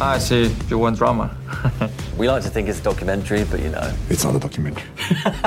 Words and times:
I 0.00 0.20
see 0.20 0.50
you 0.70 0.78
want 0.78 0.98
drama. 0.98 1.30
We 2.18 2.28
like 2.28 2.42
to 2.42 2.50
think 2.50 2.68
it's 2.68 2.80
a 2.80 2.84
documentary, 2.84 3.44
but 3.50 3.60
you 3.60 3.70
know. 3.70 3.92
It's 4.10 4.24
not 4.24 4.36
a 4.36 4.38
documentary. 4.38 4.88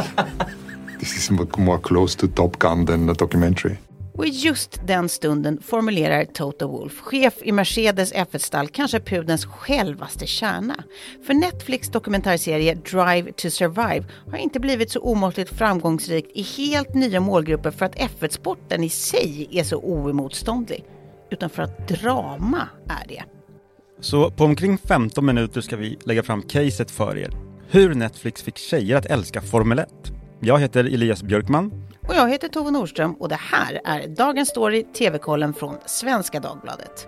this 0.99 1.17
is 1.17 1.31
more, 1.57 1.79
close 1.79 2.15
to 2.15 2.27
Top 2.27 2.59
Gun 2.59 2.85
than 2.85 3.09
a 3.09 3.13
documentary. 3.13 3.77
Och 4.13 4.25
i 4.25 4.29
just 4.29 4.87
den 4.87 5.09
stunden 5.09 5.61
formulerar 5.61 6.25
Toto 6.25 6.67
Wolff, 6.67 6.99
chef 6.99 7.33
i 7.41 7.51
Mercedes 7.51 8.13
F1-stall, 8.13 8.67
kanske 8.67 8.99
pudelns 8.99 9.45
självaste 9.45 10.27
kärna. 10.27 10.83
För 11.25 11.33
Netflix 11.33 11.89
dokumentärserie 11.89 12.73
Drive 12.73 13.31
to 13.31 13.49
Survive 13.49 14.05
har 14.31 14.37
inte 14.37 14.59
blivit 14.59 14.91
så 14.91 14.99
omåttligt 14.99 15.57
framgångsrikt 15.57 16.31
i 16.33 16.41
helt 16.41 16.93
nya 16.93 17.19
målgrupper 17.19 17.71
för 17.71 17.85
att 17.85 17.95
F1-sporten 17.95 18.83
i 18.83 18.89
sig 18.89 19.47
är 19.51 19.63
så 19.63 19.77
oemotståndlig, 19.77 20.85
utan 21.31 21.49
för 21.49 21.63
att 21.63 21.87
drama 21.87 22.67
är 22.87 23.07
det. 23.07 23.23
Så 24.01 24.31
på 24.31 24.43
omkring 24.43 24.77
15 24.77 25.25
minuter 25.25 25.61
ska 25.61 25.77
vi 25.77 25.97
lägga 26.03 26.23
fram 26.23 26.41
caset 26.41 26.91
för 26.91 27.17
er. 27.17 27.29
Hur 27.69 27.93
Netflix 27.93 28.43
fick 28.43 28.57
tjejer 28.57 28.97
att 28.97 29.05
älska 29.05 29.41
Formel 29.41 29.79
1. 29.79 29.89
Jag 30.39 30.59
heter 30.59 30.83
Elias 30.83 31.23
Björkman. 31.23 31.87
Och 32.07 32.15
jag 32.15 32.29
heter 32.29 32.47
Tove 32.47 32.71
Nordström 32.71 33.13
och 33.13 33.29
det 33.29 33.39
här 33.39 33.81
är 33.85 34.07
Dagens 34.07 34.49
Story 34.49 34.83
TV-kollen 34.83 35.53
från 35.53 35.75
Svenska 35.85 36.39
Dagbladet. 36.39 37.07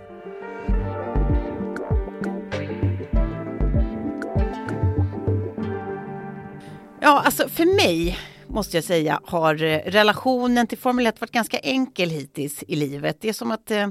Ja, 7.02 7.22
alltså 7.26 7.50
för 7.50 7.66
mig 7.76 8.18
måste 8.48 8.78
jag 8.78 8.84
säga 8.84 9.20
har 9.24 9.64
eh, 9.64 9.80
relationen 9.86 10.68
till 10.68 10.78
Formel 10.78 11.08
1 11.08 11.22
varit 11.22 11.32
ganska 11.32 11.58
enkel 11.58 12.10
hittills 12.10 12.64
i 12.68 12.76
livet. 12.76 13.18
Det 13.22 13.30
är 13.30 13.34
som 13.34 13.52
att 13.52 13.72
eh, 13.72 13.88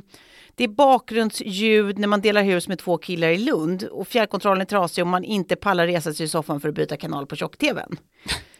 det 0.54 0.64
är 0.64 0.68
bakgrundsljud 0.68 1.98
när 1.98 2.08
man 2.08 2.20
delar 2.20 2.42
hus 2.42 2.68
med 2.68 2.78
två 2.78 2.98
killar 2.98 3.28
i 3.28 3.38
Lund 3.38 3.82
och 3.82 4.08
fjärrkontrollen 4.08 4.60
är 4.60 4.64
trasig 4.64 5.04
och 5.04 5.08
man 5.08 5.24
inte 5.24 5.56
pallar 5.56 5.86
resa 5.86 6.14
sig 6.14 6.26
i 6.26 6.28
soffan 6.28 6.60
för 6.60 6.68
att 6.68 6.74
byta 6.74 6.96
kanal 6.96 7.26
på 7.26 7.36
tjock-tvn. 7.36 7.96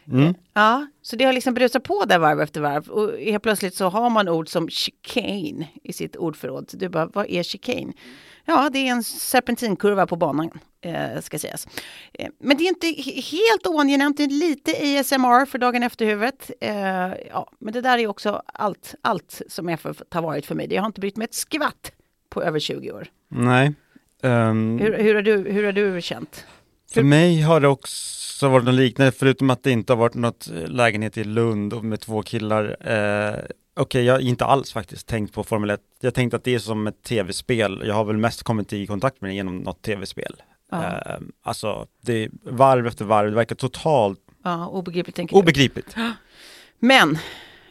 Mm. 0.09 0.35
Ja, 0.55 0.87
så 1.03 1.17
det 1.17 1.25
har 1.25 1.33
liksom 1.33 1.55
brusat 1.55 1.83
på 1.83 2.05
där 2.05 2.19
varv 2.19 2.41
efter 2.41 2.61
varv 2.61 2.89
och 2.89 3.19
helt 3.19 3.43
plötsligt 3.43 3.75
så 3.75 3.89
har 3.89 4.11
man 4.11 4.29
ord 4.29 4.49
som 4.49 4.69
chicane 4.69 5.69
i 5.83 5.93
sitt 5.93 6.17
ordförråd. 6.17 6.71
Du 6.73 6.89
bara, 6.89 7.07
vad 7.07 7.27
är 7.31 7.43
chicane? 7.43 7.93
Ja, 8.45 8.71
det 8.73 8.79
är 8.79 8.91
en 8.91 9.05
serpentinkurva 9.05 10.07
på 10.07 10.17
banan, 10.17 10.51
eh, 10.81 11.21
ska 11.21 11.39
sägas. 11.39 11.69
Eh, 12.15 12.29
men 12.39 12.57
det 12.57 12.65
är 12.65 12.69
inte 12.69 12.87
helt 13.37 13.67
oangenämt, 13.67 14.17
det 14.17 14.25
är 14.25 14.29
lite 14.29 14.71
ASMR 15.01 15.47
för 15.47 15.59
dagen 15.59 15.83
efter 15.83 16.07
huvudet. 16.07 16.51
Eh, 16.61 16.75
ja, 17.31 17.51
men 17.59 17.73
det 17.73 17.81
där 17.81 17.99
är 17.99 18.07
också 18.07 18.43
allt, 18.47 18.95
allt 19.03 19.43
som 19.49 19.69
FF 19.69 20.03
har 20.11 20.23
varit 20.23 20.47
för 20.47 20.55
mig. 20.55 20.75
Jag 20.75 20.83
har 20.83 20.87
inte 20.87 21.01
brytt 21.01 21.17
mig 21.17 21.25
ett 21.25 21.35
skvatt 21.35 21.93
på 22.29 22.43
över 22.43 22.61
20 22.61 22.93
år. 22.93 23.07
Nej. 23.29 23.73
Ehm, 24.23 24.79
Hur, 24.79 24.99
hur, 24.99 25.15
har, 25.15 25.23
du, 25.23 25.37
hur 25.37 25.65
har 25.65 25.73
du 25.73 26.01
känt? 26.01 26.45
För 26.95 27.03
mig 27.03 27.41
har 27.41 27.61
det 27.61 27.69
också 27.69 28.22
varit 28.51 28.65
något 28.65 28.75
liknande, 28.75 29.13
förutom 29.13 29.51
att 29.51 29.63
det 29.63 29.71
inte 29.71 29.93
har 29.93 29.99
varit 29.99 30.15
något 30.15 30.47
lägenhet 30.67 31.19
i 31.19 31.25
Lund 31.25 31.73
och 31.73 31.85
med 31.85 32.01
två 32.01 32.23
killar. 32.23 32.77
Eh, 32.91 33.35
Okej, 33.77 34.05
jag 34.05 34.15
har 34.15 34.21
inte 34.21 34.45
alls 34.45 34.73
faktiskt 34.73 35.07
tänkt 35.07 35.35
på 35.35 35.45
Formel 35.45 35.71
1. 35.71 35.81
Jag 36.01 36.15
tänkte 36.15 36.37
att 36.37 36.45
det 36.45 36.55
är 36.55 36.59
som 36.59 36.87
ett 36.87 37.03
tv-spel. 37.03 37.83
Jag 37.87 37.95
har 37.95 38.05
väl 38.05 38.17
mest 38.17 38.43
kommit 38.43 38.73
i 38.73 38.87
kontakt 38.87 39.21
med 39.21 39.31
det 39.31 39.35
genom 39.35 39.57
något 39.59 39.83
tv-spel. 39.83 40.43
Ja. 40.71 40.85
Eh, 40.85 41.17
alltså, 41.43 41.87
det 42.01 42.13
är 42.25 42.31
varv 42.43 42.87
efter 42.87 43.05
varv, 43.05 43.31
det 43.31 43.37
verkar 43.37 43.57
totalt 43.57 44.19
Ja, 44.45 44.67
obegripligt 44.69 45.17
tänker 45.17 45.37
du. 45.37 45.41
obegripligt. 45.41 45.97
Men, 46.79 47.19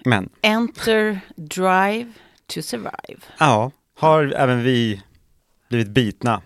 Men, 0.05 0.29
enter 0.41 1.19
drive 1.35 2.11
to 2.47 2.61
survive. 2.61 3.21
ja, 3.39 3.71
har 3.97 4.33
även 4.37 4.63
vi 4.63 5.01
blivit 5.69 5.87
bitna. 5.89 6.41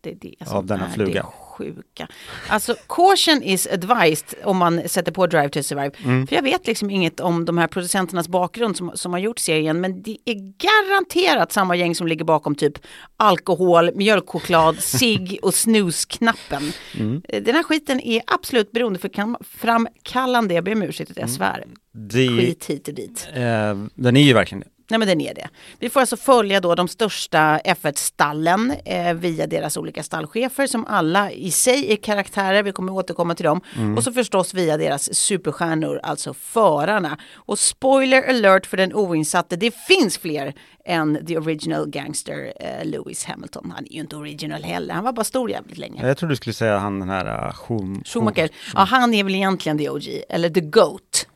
Det 0.00 0.10
är 0.10 0.14
det 0.20 0.34
Av 0.40 0.44
som 0.46 0.66
denna 0.66 0.86
är 0.86 0.90
fluga. 0.90 1.22
det 1.22 1.28
sjuka. 1.56 2.08
Alltså 2.48 2.74
caution 2.88 3.42
is 3.42 3.66
advised 3.66 4.34
om 4.44 4.56
man 4.56 4.88
sätter 4.88 5.12
på 5.12 5.26
Drive 5.26 5.48
to 5.48 5.62
Survive. 5.62 5.90
Mm. 6.04 6.26
För 6.26 6.36
jag 6.36 6.42
vet 6.42 6.66
liksom 6.66 6.90
inget 6.90 7.20
om 7.20 7.44
de 7.44 7.58
här 7.58 7.66
producenternas 7.66 8.28
bakgrund 8.28 8.76
som, 8.76 8.90
som 8.94 9.12
har 9.12 9.18
gjort 9.20 9.38
serien. 9.38 9.80
Men 9.80 10.02
det 10.02 10.16
är 10.24 10.34
garanterat 10.58 11.52
samma 11.52 11.76
gäng 11.76 11.94
som 11.94 12.06
ligger 12.06 12.24
bakom 12.24 12.54
typ 12.54 12.78
alkohol, 13.16 13.90
mjölkchoklad, 13.94 14.76
cigg 14.80 15.38
och 15.42 15.54
snooze-knappen. 15.54 16.72
Mm. 16.98 17.22
Den 17.28 17.54
här 17.54 17.62
skiten 17.62 18.00
är 18.00 18.22
absolut 18.26 18.72
beroendeframkallande. 18.72 20.54
Jag 20.54 20.64
ber 20.64 20.72
om 20.72 20.82
ursäkt 20.82 21.10
att 21.10 21.16
jag 21.16 21.30
svär. 21.30 21.64
Det, 21.92 22.28
Skit 22.28 22.64
hit 22.64 22.88
och 22.88 22.94
dit. 22.94 23.28
eh, 23.34 23.76
den 23.94 24.16
är 24.16 24.22
ju 24.22 24.32
verkligen 24.32 24.60
det. 24.60 24.75
Nej 24.88 24.98
men 24.98 25.08
den 25.08 25.20
är 25.20 25.34
det. 25.34 25.48
Vi 25.78 25.88
får 25.90 26.00
alltså 26.00 26.16
följa 26.16 26.60
då 26.60 26.74
de 26.74 26.88
största 26.88 27.58
F1-stallen 27.64 28.72
eh, 28.84 29.14
via 29.14 29.46
deras 29.46 29.76
olika 29.76 30.02
stallchefer 30.02 30.66
som 30.66 30.84
alla 30.86 31.30
i 31.32 31.50
sig 31.50 31.92
är 31.92 31.96
karaktärer, 31.96 32.62
vi 32.62 32.72
kommer 32.72 32.92
återkomma 32.92 33.34
till 33.34 33.44
dem. 33.44 33.60
Och 33.96 34.04
så 34.04 34.12
förstås 34.12 34.54
via 34.54 34.76
deras 34.76 35.14
superstjärnor, 35.14 36.00
alltså 36.02 36.34
förarna. 36.34 37.18
Och 37.34 37.58
spoiler 37.58 38.28
alert 38.28 38.66
för 38.66 38.76
den 38.76 38.94
oinsatte, 38.94 39.56
det 39.56 39.74
finns 39.88 40.18
fler 40.18 40.54
än 40.84 41.26
the 41.26 41.38
original 41.38 41.88
gangster 41.88 42.52
eh, 42.60 42.84
Lewis 42.84 43.24
Hamilton. 43.24 43.72
Han 43.76 43.84
är 43.86 43.92
ju 43.92 44.00
inte 44.00 44.16
original 44.16 44.62
heller, 44.62 44.94
han 44.94 45.04
var 45.04 45.12
bara 45.12 45.24
stor 45.24 45.50
jävligt 45.50 45.78
länge. 45.78 46.06
Jag 46.08 46.16
tror 46.18 46.28
du 46.28 46.36
skulle 46.36 46.54
säga 46.54 46.78
han 46.78 47.00
den 47.00 47.08
här 47.08 47.46
uh, 47.46 47.52
Schum, 47.52 48.02
Schumacher, 48.04 48.48
ja 48.74 48.80
han 48.80 49.14
är 49.14 49.24
väl 49.24 49.34
egentligen 49.34 49.78
the 49.78 49.90
OG, 49.90 50.02
eller 50.28 50.50
the 50.50 50.60
GOAT. 50.60 51.26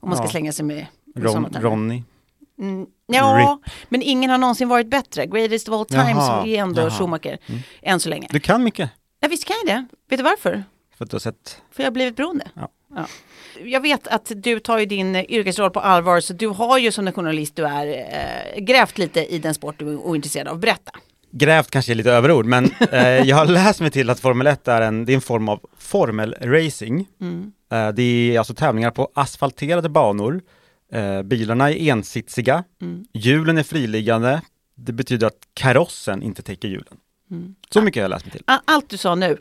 Om 0.00 0.08
man 0.08 0.16
ska 0.18 0.26
Ja. 0.26 0.30
slänga 0.30 0.52
sig 0.52 0.64
med, 0.64 0.86
Ron, 1.16 1.32
sådana 1.32 1.60
Ronny. 2.60 2.86
Ja, 3.06 3.60
men 3.88 4.02
ingen 4.02 4.30
har 4.30 4.38
någonsin 4.38 4.68
varit 4.68 4.90
bättre. 4.90 5.26
Greatest 5.26 5.68
of 5.68 5.74
all 5.74 5.86
times 5.86 6.06
Jaha, 6.06 6.46
är 6.46 6.58
ändå 6.58 6.82
jaha. 6.82 6.90
Schumacher. 6.90 7.38
Än 7.82 8.00
så 8.00 8.08
länge. 8.08 8.28
Du 8.30 8.40
kan 8.40 8.64
mycket. 8.64 8.90
Ja, 9.20 9.28
visst 9.28 9.44
kan 9.44 9.56
jag 9.66 9.76
det. 9.76 9.86
Vet 10.10 10.18
du 10.18 10.24
varför? 10.24 10.64
För 10.98 11.04
att 11.04 11.10
du 11.10 11.14
har 11.14 11.20
sett 11.20 11.62
För 11.70 11.82
jag 11.82 11.86
har 11.86 11.92
blivit 11.92 12.16
beroende. 12.16 12.50
Ja. 12.54 12.68
Ja. 12.94 13.06
Jag 13.64 13.80
vet 13.80 14.08
att 14.08 14.32
du 14.36 14.60
tar 14.60 14.78
ju 14.78 14.86
din 14.86 15.16
eh, 15.16 15.24
yrkesroll 15.28 15.70
på 15.70 15.80
allvar, 15.80 16.20
så 16.20 16.32
du 16.32 16.46
har 16.46 16.78
ju 16.78 16.92
som 16.92 17.04
den 17.04 17.14
journalist 17.14 17.56
du 17.56 17.66
är 17.66 17.86
eh, 17.86 18.60
grävt 18.62 18.98
lite 18.98 19.34
i 19.34 19.38
den 19.38 19.54
sport 19.54 19.74
du 19.78 19.88
är 19.88 19.96
ointresserad 19.96 20.48
av. 20.48 20.58
Berätta. 20.58 20.92
Grävt 21.30 21.70
kanske 21.70 21.92
är 21.92 21.94
lite 21.94 22.10
överord, 22.10 22.46
men 22.46 22.64
eh, 22.92 23.02
jag 23.02 23.36
har 23.36 23.46
läst 23.46 23.80
mig 23.80 23.90
till 23.90 24.10
att 24.10 24.20
Formel 24.20 24.46
1 24.46 24.68
är 24.68 24.80
en, 24.80 25.04
det 25.04 25.12
är 25.12 25.14
en 25.14 25.20
form 25.20 25.48
av 25.48 25.60
formelracing. 25.78 27.08
Mm. 27.20 27.52
Eh, 27.72 27.88
det 27.88 28.02
är 28.02 28.38
alltså 28.38 28.54
tävlingar 28.54 28.90
på 28.90 29.10
asfalterade 29.14 29.88
banor. 29.88 30.40
Eh, 30.92 31.22
bilarna 31.22 31.70
är 31.70 31.90
ensitsiga. 31.90 32.64
Mm. 32.82 33.04
Hjulen 33.12 33.58
är 33.58 33.62
friliggande. 33.62 34.42
Det 34.74 34.92
betyder 34.92 35.26
att 35.26 35.48
karossen 35.54 36.22
inte 36.22 36.42
täcker 36.42 36.68
hjulen. 36.68 36.96
Mm. 37.30 37.54
Så 37.70 37.82
mycket 37.82 38.00
har 38.00 38.04
jag 38.04 38.10
läst 38.10 38.24
mig 38.24 38.32
till. 38.32 38.42
Allt 38.64 38.88
du 38.88 38.96
sa 38.96 39.14
nu. 39.14 39.38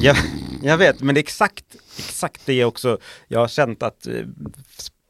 Jag, 0.00 0.16
jag 0.62 0.78
vet, 0.78 1.00
men 1.00 1.14
det 1.14 1.18
är 1.18 1.22
exakt, 1.22 1.64
exakt 1.98 2.40
det 2.46 2.64
också 2.64 2.98
jag 3.28 3.40
har 3.40 3.48
känt 3.48 3.82
att 3.82 4.06
eh, 4.06 4.12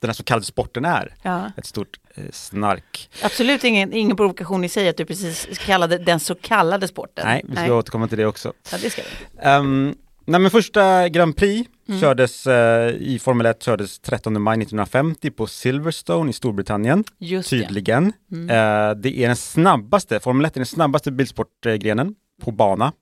den 0.02 0.08
här 0.08 0.12
så 0.12 0.24
kallade 0.24 0.46
sporten 0.46 0.84
är. 0.84 1.14
Ja. 1.22 1.52
Ett 1.56 1.66
stort 1.66 2.00
eh, 2.14 2.24
snark. 2.32 3.10
Absolut 3.22 3.64
ingen, 3.64 3.92
ingen 3.92 4.16
provokation 4.16 4.64
i 4.64 4.68
sig 4.68 4.88
att 4.88 4.96
du 4.96 5.04
precis 5.04 5.58
kallade 5.58 5.98
den 5.98 6.20
så 6.20 6.34
kallade 6.34 6.88
sporten. 6.88 7.26
Nej, 7.26 7.44
vi 7.48 7.56
ska 7.56 7.74
återkomma 7.74 8.08
till 8.08 8.18
det 8.18 8.26
också. 8.26 8.52
Ja, 8.72 8.78
det 8.82 8.90
ska 8.90 9.02
vi. 9.02 9.48
Um, 9.48 9.94
nej 10.24 10.40
men 10.40 10.50
första 10.50 11.08
Grand 11.08 11.36
Prix 11.36 11.68
Mm. 11.88 12.00
kördes 12.00 12.46
eh, 12.46 12.88
i 12.90 13.18
Formel 13.18 13.46
1 13.46 13.62
kördes 13.62 13.98
13 13.98 14.42
maj 14.42 14.52
1950 14.58 15.30
på 15.30 15.46
Silverstone 15.46 16.30
i 16.30 16.32
Storbritannien. 16.32 17.04
Just 17.18 17.50
det. 17.50 17.58
Tydligen. 17.58 18.12
Mm. 18.32 18.50
Eh, 18.50 18.94
det 19.02 19.18
är 19.18 19.26
den 19.26 19.36
snabbaste, 19.36 20.20
Formel 20.20 20.46
1 20.46 20.56
är 20.56 20.60
den 20.60 20.66
snabbaste 20.66 21.10
bilsportgrenen 21.12 22.14
på 22.42 22.50
bana. 22.50 22.92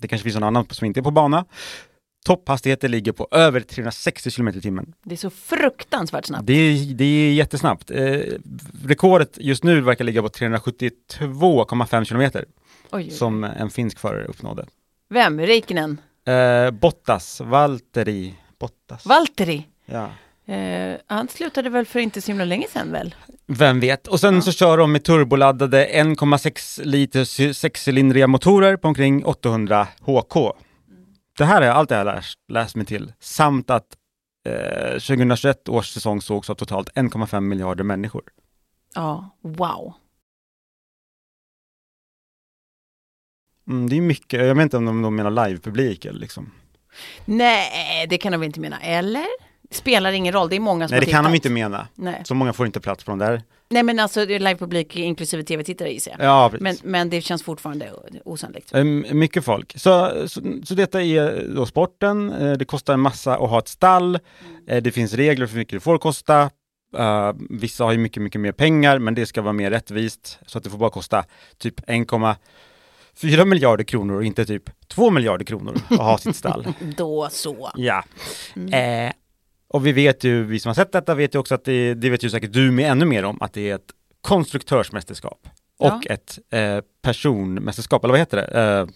Det 0.00 0.08
kanske 0.08 0.22
finns 0.22 0.34
någon 0.34 0.42
annan 0.44 0.66
som 0.70 0.86
inte 0.86 1.00
är 1.00 1.02
på 1.02 1.10
bana. 1.10 1.44
Topphastigheten 2.26 2.90
ligger 2.90 3.12
på 3.12 3.28
över 3.30 3.60
360 3.60 4.30
km 4.30 4.48
i 4.48 4.60
timmen. 4.60 4.94
Det 5.04 5.14
är 5.14 5.16
så 5.16 5.30
fruktansvärt 5.30 6.24
snabbt. 6.26 6.46
Det 6.46 6.52
är, 6.54 6.94
det 6.94 7.04
är 7.04 7.32
jättesnabbt. 7.32 7.90
Eh, 7.90 8.20
rekordet 8.84 9.38
just 9.40 9.64
nu 9.64 9.80
verkar 9.80 10.04
ligga 10.04 10.22
på 10.22 10.28
372,5 10.28 12.04
km 12.04 12.44
som 13.10 13.44
en 13.44 13.70
finsk 13.70 13.98
förare 13.98 14.24
uppnådde. 14.24 14.66
Vem? 15.08 15.40
Räikkönen? 15.40 16.00
Eh, 16.26 16.70
Bottas, 16.70 17.40
Valtteri 17.40 18.34
Bottas. 18.58 19.06
Valtteri? 19.06 19.66
ja. 19.86 20.10
Eh, 20.46 20.96
han 21.06 21.28
slutade 21.28 21.70
väl 21.70 21.86
för 21.86 22.00
inte 22.00 22.20
så 22.20 22.26
himla 22.30 22.44
länge 22.44 22.66
sedan 22.68 22.92
väl? 22.92 23.14
Vem 23.46 23.80
vet? 23.80 24.08
Och 24.08 24.20
sen 24.20 24.42
så 24.42 24.52
kör 24.52 24.78
de 24.78 24.92
med 24.92 25.04
turboladdade 25.04 25.86
1,6 25.86 26.84
liter 26.84 27.52
sexcylindriga 27.52 28.26
motorer 28.26 28.76
på 28.76 28.88
omkring 28.88 29.24
800 29.24 29.88
HK. 30.00 30.52
Det 31.38 31.44
här 31.44 31.62
är 31.62 31.70
allt 31.70 31.90
jag 31.90 31.98
har 31.98 32.04
läst, 32.04 32.38
läst 32.48 32.76
mig 32.76 32.86
till. 32.86 33.12
Samt 33.20 33.70
att 33.70 33.86
eh, 34.48 34.92
2021 34.92 35.68
års 35.68 35.88
säsong 35.88 36.22
sågs 36.22 36.50
av 36.50 36.54
totalt 36.54 36.90
1,5 36.94 37.40
miljarder 37.40 37.84
människor. 37.84 38.22
Ja, 38.94 39.36
wow. 39.42 39.94
Mm, 43.68 43.88
det 43.88 43.96
är 43.96 44.00
mycket, 44.00 44.46
jag 44.46 44.54
vet 44.54 44.62
inte 44.62 44.76
om 44.76 45.02
de, 45.02 45.16
menar 45.16 45.46
livepublik 45.48 46.04
eller 46.04 46.20
liksom. 46.20 46.50
Nej, 47.24 48.06
det 48.08 48.18
kan 48.18 48.32
de 48.32 48.42
inte 48.42 48.60
mena, 48.60 48.80
eller? 48.80 49.24
Det 49.68 49.74
spelar 49.74 50.12
ingen 50.12 50.32
roll, 50.32 50.48
det 50.48 50.56
är 50.56 50.60
många 50.60 50.88
som 50.88 50.94
Nej, 50.96 51.06
det 51.06 51.12
kan 51.12 51.24
de 51.24 51.28
tittat. 51.32 51.44
inte 51.44 51.50
mena. 51.54 51.88
Nej. 51.94 52.22
Så 52.24 52.34
många 52.34 52.52
får 52.52 52.66
inte 52.66 52.80
plats 52.80 53.04
på 53.04 53.10
de 53.10 53.18
där. 53.18 53.42
Nej 53.68 53.82
men 53.82 53.98
alltså 53.98 54.24
livepublik 54.24 54.96
inklusive 54.96 55.42
tv-tittare 55.42 55.90
gissar 55.92 56.12
jag. 56.18 56.26
Ja, 56.28 56.48
precis. 56.50 56.82
Men, 56.82 56.90
men 56.90 57.10
det 57.10 57.20
känns 57.20 57.42
fortfarande 57.42 57.90
osannolikt. 58.24 58.74
Ehm, 58.74 59.04
Mycket 59.12 59.44
folk. 59.44 59.72
Så, 59.78 60.12
så, 60.28 60.40
så 60.64 60.74
detta 60.74 61.02
är 61.02 61.46
då 61.56 61.66
sporten. 61.66 62.32
Eh, 62.32 62.52
Det 62.52 62.64
kostar 62.64 62.94
en 62.94 63.00
massa 63.00 63.32
att 63.34 63.50
ha 63.50 63.58
ett 63.58 63.68
stall. 63.68 64.18
Eh, 64.68 64.82
Det 64.82 64.92
finns 64.92 65.14
regler 65.14 65.46
för 65.46 65.52
hur 65.52 65.60
mycket 65.60 65.76
det 65.76 65.80
får 65.80 65.98
kosta. 65.98 66.50
Eh, 66.96 67.32
vissa 67.50 67.84
har 67.84 67.92
ju 67.92 67.98
mycket, 67.98 68.22
mycket 68.22 68.40
mer 68.40 68.52
pengar, 68.52 68.98
men 68.98 69.14
det 69.14 69.26
ska 69.26 69.42
vara 69.42 69.52
mer 69.52 69.70
rättvist. 69.70 70.38
Så 70.46 70.58
att 70.58 70.64
det 70.64 70.70
får 70.70 70.78
bara 70.78 70.90
kosta 70.90 71.24
typ 71.58 71.80
1,4 73.20 73.44
miljarder 73.44 73.84
kronor 73.84 74.14
och 74.14 74.24
inte 74.24 74.46
typ 74.46 74.88
2 74.88 75.10
miljarder 75.10 75.44
kronor 75.44 75.74
att 75.88 75.98
ha 75.98 76.18
sitt 76.18 76.36
stall. 76.36 76.66
Då 76.96 77.28
så. 77.30 77.70
Ja. 77.76 78.04
Eh, 78.72 79.12
och 79.68 79.86
vi 79.86 79.92
vet 79.92 80.24
ju, 80.24 80.44
vi 80.44 80.60
som 80.60 80.68
har 80.68 80.74
sett 80.74 80.92
detta 80.92 81.14
vet 81.14 81.34
ju 81.34 81.38
också 81.38 81.54
att 81.54 81.64
det, 81.64 81.94
det 81.94 82.10
vet 82.10 82.22
ju 82.22 82.30
säkert 82.30 82.52
du 82.52 82.70
med 82.70 82.90
ännu 82.90 83.04
mer 83.04 83.24
om, 83.24 83.42
att 83.42 83.52
det 83.52 83.70
är 83.70 83.74
ett 83.74 83.90
konstruktörsmästerskap. 84.20 85.48
Ja. 85.78 85.94
Och 85.94 86.06
ett 86.06 86.38
eh, 86.50 86.78
personmästerskap, 87.02 88.04
eller 88.04 88.12
vad 88.12 88.20
heter 88.20 88.36
det? 88.36 88.62
Eh, 88.62 88.86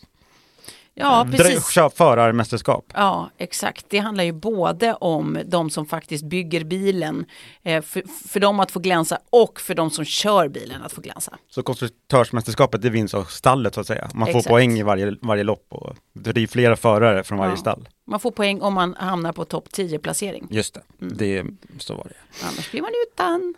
Ja, 1.00 1.24
dra- 1.24 1.36
precis. 1.36 1.64
Förarmästerskap. 1.94 2.92
Ja, 2.94 3.30
exakt. 3.38 3.86
Det 3.88 3.98
handlar 3.98 4.24
ju 4.24 4.32
både 4.32 4.94
om 4.94 5.38
de 5.46 5.70
som 5.70 5.86
faktiskt 5.86 6.24
bygger 6.24 6.64
bilen, 6.64 7.26
eh, 7.62 7.82
för, 7.82 8.02
för 8.28 8.40
dem 8.40 8.60
att 8.60 8.70
få 8.70 8.78
glänsa 8.80 9.18
och 9.30 9.60
för 9.60 9.74
de 9.74 9.90
som 9.90 10.04
kör 10.04 10.48
bilen 10.48 10.82
att 10.82 10.92
få 10.92 11.00
glänsa. 11.00 11.38
Så 11.50 11.62
konstruktörsmästerskapet 11.62 12.82
det 12.82 12.90
vinns 12.90 13.14
av 13.14 13.24
stallet 13.24 13.74
så 13.74 13.80
att 13.80 13.86
säga. 13.86 14.10
Man 14.14 14.26
får 14.26 14.38
Exakt. 14.38 14.48
poäng 14.50 14.78
i 14.78 14.82
varje, 14.82 15.16
varje 15.22 15.44
lopp 15.44 15.66
och 15.68 15.96
det 16.12 16.42
är 16.42 16.46
flera 16.46 16.76
förare 16.76 17.24
från 17.24 17.38
varje 17.38 17.52
Ja. 17.52 17.56
stall. 17.56 17.88
Man 18.06 18.20
får 18.20 18.30
poäng 18.30 18.60
om 18.62 18.74
man 18.74 18.94
hamnar 18.94 19.32
på 19.32 19.44
topp 19.44 19.68
10-placering. 19.72 20.46
Just 20.50 20.74
det, 20.74 20.82
Mm. 21.00 21.16
det 21.16 21.44
så 21.82 21.94
var 21.94 22.04
det. 22.04 22.46
Annars 22.46 22.70
blir 22.70 22.82
man 22.82 22.90
utan. 23.12 23.54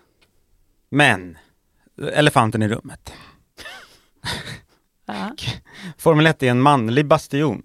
Men, 0.90 1.38
elefanten 2.12 2.62
i 2.62 2.68
rummet. 2.68 3.12
Ja. 5.14 5.30
Formel 5.98 6.26
1 6.26 6.42
är 6.42 6.50
en 6.50 6.60
manlig 6.60 7.06
bastion. 7.06 7.62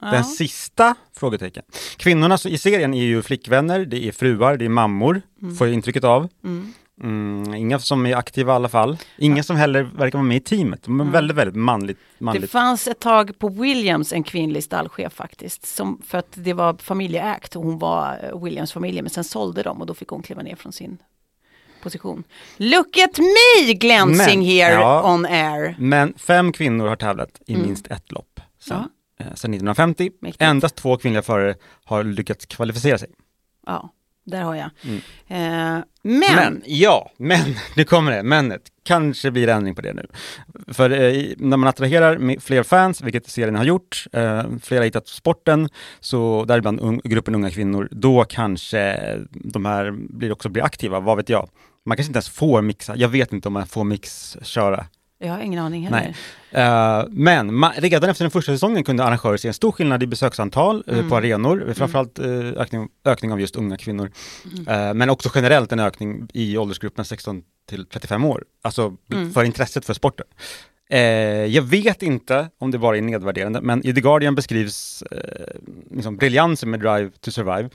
Den 0.00 0.14
Ja. 0.14 0.22
sista? 0.22 0.94
Frågetecken. 1.16 1.62
Kvinnorna 1.96 2.38
i 2.48 2.58
serien 2.58 2.94
är 2.94 3.02
ju 3.04 3.22
flickvänner, 3.22 3.84
det 3.84 4.08
är 4.08 4.12
fruar, 4.12 4.56
det 4.56 4.64
är 4.64 4.68
mammor, 4.68 5.22
får 5.58 5.66
jag 5.66 5.74
intrycket 5.74 6.04
av. 6.04 6.28
Mm. 6.44 6.72
Mm, 7.02 7.54
inga 7.54 7.78
som 7.78 8.06
är 8.06 8.16
aktiva 8.16 8.52
i 8.52 8.56
alla 8.56 8.68
fall. 8.68 8.96
Inga 9.18 9.42
som 9.42 9.56
heller 9.56 9.82
verkar 9.82 10.18
vara 10.18 10.26
med 10.28 10.36
i 10.36 10.40
teamet. 10.40 10.82
De 10.82 11.00
är 11.00 11.04
väldigt, 11.04 11.36
väldigt 11.36 11.56
manligt. 11.56 11.98
Det 12.18 12.24
manligt. 12.24 12.50
fanns 12.50 12.88
ett 12.88 13.00
tag 13.00 13.38
på 13.38 13.48
Williams 13.48 14.12
en 14.12 14.22
kvinnlig 14.22 14.64
stallchef 14.64 15.12
faktiskt. 15.12 15.66
Som, 15.66 16.02
för 16.06 16.18
att 16.18 16.28
det 16.34 16.52
var 16.52 16.74
familjeägt 16.74 17.56
och 17.56 17.62
hon 17.62 17.78
var 17.78 18.20
eh, 18.32 18.42
Williams 18.44 18.72
familj. 18.72 19.02
Men 19.02 19.10
sen 19.10 19.24
sålde 19.24 19.62
de 19.62 19.80
och 19.80 19.86
då 19.86 19.94
fick 19.94 20.08
hon 20.08 20.22
kliva 20.22 20.42
ner 20.42 20.56
från 20.56 20.72
sin 20.72 20.98
position. 21.82 22.24
Look 22.56 22.96
at 22.98 23.18
me 23.18 23.72
glancing 23.74 24.38
Men, 24.40 24.48
here 24.48 24.72
ja. 24.72 25.02
on 25.12 25.26
air. 25.26 25.74
Men 25.78 26.14
fem 26.18 26.52
kvinnor 26.52 26.86
har 26.88 26.96
tävlat 26.96 27.40
i 27.46 27.56
minst 27.56 27.86
ett 27.86 28.12
lopp 28.12 28.40
sedan, 28.60 28.76
Mm. 28.78 28.88
Ja. 29.18 29.24
eh, 29.24 29.34
sedan 29.34 29.50
1950. 29.54 30.10
Mäktigt. 30.20 30.42
Endast 30.42 30.76
två 30.76 30.96
kvinnliga 30.96 31.22
förare 31.22 31.54
har 31.84 32.04
lyckats 32.04 32.46
kvalificera 32.46 32.98
sig. 32.98 33.08
Ja, 33.66 33.90
där 34.30 34.42
har 34.42 34.54
jag. 34.54 34.70
Mm. 34.84 34.96
Eh, 35.28 35.84
Men, 36.02 36.34
men, 36.34 36.62
ja, 36.66 37.10
men, 37.16 37.40
nu 37.76 37.84
kommer 37.84 38.12
det, 38.12 38.22
menet. 38.22 38.62
Kanske 38.84 39.30
blir 39.30 39.46
det 39.46 39.52
ändring 39.52 39.74
på 39.74 39.82
det 39.82 39.92
nu. 39.92 40.06
För 40.72 40.90
eh, 40.90 41.24
när 41.36 41.56
man 41.56 41.68
attraherar 41.68 42.40
fler 42.40 42.62
fans, 42.62 43.02
vilket 43.02 43.28
serien 43.28 43.54
har 43.54 43.64
gjort, 43.64 44.06
eh, 44.12 44.44
flera 44.62 44.80
har 44.80 44.84
hittat 44.84 45.08
sporten, 45.08 45.68
så 46.00 46.44
däribland 46.44 46.80
un, 46.80 47.00
gruppen 47.04 47.34
unga 47.34 47.50
kvinnor, 47.50 47.88
då 47.90 48.24
kanske 48.24 48.98
de 49.30 49.64
här 49.64 49.90
blir 49.90 50.32
också 50.32 50.48
blir 50.48 50.62
aktiva, 50.62 51.00
vad 51.00 51.16
vet 51.16 51.28
jag. 51.28 51.48
Man 51.86 51.96
kanske 51.96 52.10
inte 52.10 52.16
ens 52.16 52.28
får 52.28 52.62
mixa, 52.62 52.96
jag 52.96 53.08
vet 53.08 53.32
inte 53.32 53.48
om 53.48 53.54
man 53.54 53.66
får 53.66 53.84
mixköra. 53.84 54.86
Jag 55.18 55.32
har 55.32 55.40
ingen 55.40 55.60
aning 55.64 55.84
heller. 55.86 56.14
Nej. 56.52 56.64
Eh, 56.64 57.04
men 57.10 57.70
redan 57.76 58.10
efter 58.10 58.24
den 58.24 58.30
första 58.30 58.52
säsongen 58.52 58.84
kunde 58.84 59.04
arrangörer 59.04 59.36
se 59.36 59.48
en 59.48 59.54
stor 59.54 59.72
skillnad 59.72 60.02
i 60.02 60.06
besöksantal 60.06 60.84
eh, 60.86 60.94
Mm. 60.98 61.10
på 61.10 61.16
arenor, 61.16 61.72
framförallt 61.76 62.18
uh, 62.18 62.52
ökning, 62.56 62.88
ökning 63.04 63.32
av 63.32 63.40
just 63.40 63.56
unga 63.56 63.76
kvinnor. 63.76 64.10
Eh, 64.68 64.94
men 64.94 65.10
också 65.10 65.30
generellt 65.34 65.72
en 65.72 65.80
ökning 65.80 66.28
i 66.34 66.58
åldersgruppen 66.58 67.04
16 67.04 67.42
till 67.68 67.86
35 67.86 68.24
år, 68.24 68.44
alltså 68.62 68.96
Mm. 69.12 69.32
för 69.32 69.44
intresset 69.44 69.84
för 69.84 69.94
sporten. 69.94 70.26
Eh, 70.90 71.00
jag 71.46 71.62
vet 71.62 72.02
inte 72.02 72.48
om 72.58 72.70
det 72.70 72.78
bara 72.78 72.96
är 72.96 73.02
nedvärderande, 73.02 73.60
men 73.60 73.86
i 73.86 73.94
The 73.94 74.00
Guardian 74.00 74.34
beskrivs 74.34 75.02
eh, 75.10 75.18
liksom 75.90 76.16
briljansen 76.16 76.70
med 76.70 76.80
Drive 76.80 77.10
to 77.20 77.30
Survive. 77.30 77.68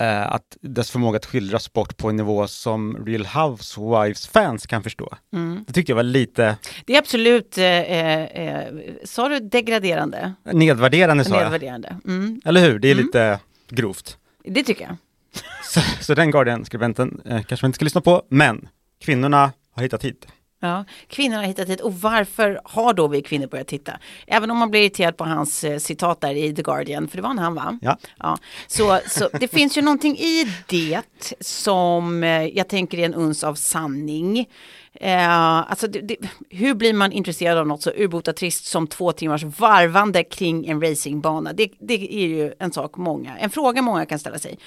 Eh, 0.00 0.32
att 0.32 0.56
dess 0.60 0.90
förmåga 0.90 1.16
att 1.16 1.26
skildra 1.26 1.58
sport 1.58 1.96
på 1.96 2.08
en 2.10 2.16
nivå 2.16 2.48
som 2.48 3.06
Real 3.06 3.26
Housewives-fans 3.26 4.66
kan 4.66 4.82
förstå. 4.82 5.14
Mm. 5.32 5.64
Det 5.66 5.72
tyckte 5.72 5.92
jag 5.92 5.96
var 5.96 6.02
lite 6.02 6.56
Det 6.86 6.94
är 6.94 6.98
absolut, 6.98 7.58
eh, 7.58 7.64
eh, 7.64 8.22
eh, 8.22 8.64
sa 9.04 9.28
du 9.28 9.40
degraderande? 9.40 10.32
nedvärderande 10.52 11.24
sa 11.24 11.34
jag. 11.34 11.42
Nedvärderande. 11.42 11.96
Mm. 12.06 12.40
Eller 12.44 12.60
hur? 12.60 12.78
Det 12.78 12.88
är 12.88 12.92
Mm. 12.92 13.04
lite 13.06 13.38
grovt. 13.68 14.16
Det 14.44 14.62
tycker 14.62 14.84
jag. 14.84 14.96
Så, 15.64 15.80
så 16.00 16.14
den 16.14 16.30
Guardian-skribenten 16.30 17.20
eh, 17.24 17.42
kanske 17.42 17.64
man 17.64 17.68
inte 17.68 17.76
ska 17.76 17.84
lyssna 17.84 18.00
på, 18.00 18.22
men 18.28 18.68
kvinnorna 19.00 19.52
har 19.74 19.82
hittat 19.82 20.04
hit. 20.04 20.26
Ja, 20.64 20.84
kvinnor 21.08 21.36
har 21.36 21.42
hittat 21.42 21.68
hit 21.68 21.80
och 21.80 21.94
varför 21.94 22.60
har 22.64 22.94
då 22.94 23.08
vi 23.08 23.22
kvinnor 23.22 23.46
börjat 23.46 23.66
titta? 23.66 23.92
Även 24.26 24.50
om 24.50 24.58
man 24.58 24.70
blir 24.70 24.80
irriterad 24.80 25.16
på 25.16 25.24
hans 25.24 25.64
eh, 25.64 25.78
citat 25.78 26.20
där 26.20 26.34
i 26.34 26.54
The 26.54 26.62
Guardian, 26.62 27.08
för 27.08 27.16
det 27.16 27.22
var 27.22 27.30
en 27.30 27.38
han 27.38 27.54
va? 27.54 27.78
Ja. 27.82 27.98
ja. 28.18 28.38
Så, 28.66 29.00
så 29.06 29.28
det 29.40 29.48
finns 29.48 29.78
ju 29.78 29.82
någonting 29.82 30.16
i 30.16 30.44
det 30.66 31.00
som 31.40 32.24
eh, 32.24 32.46
jag 32.46 32.68
tänker 32.68 32.98
är 32.98 33.04
en 33.04 33.14
uns 33.14 33.44
av 33.44 33.54
sanning. 33.54 34.48
Eh, 34.94 35.70
alltså 35.70 35.86
det, 35.86 36.00
det, 36.00 36.16
hur 36.50 36.74
blir 36.74 36.94
man 36.94 37.12
intresserad 37.12 37.58
av 37.58 37.66
något 37.66 37.82
så 37.82 37.90
urbota 37.90 38.32
trist 38.32 38.64
som 38.64 38.86
två 38.86 39.12
timmars 39.12 39.42
varvande 39.42 40.24
kring 40.24 40.66
en 40.66 40.82
racingbana? 40.82 41.52
Det, 41.52 41.72
det 41.78 42.14
är 42.14 42.26
ju 42.26 42.52
en 42.58 42.72
sak 42.72 42.96
många, 42.96 43.38
en 43.38 43.50
fråga 43.50 43.82
många 43.82 44.06
kan 44.06 44.18
ställa 44.18 44.38
sig. 44.38 44.58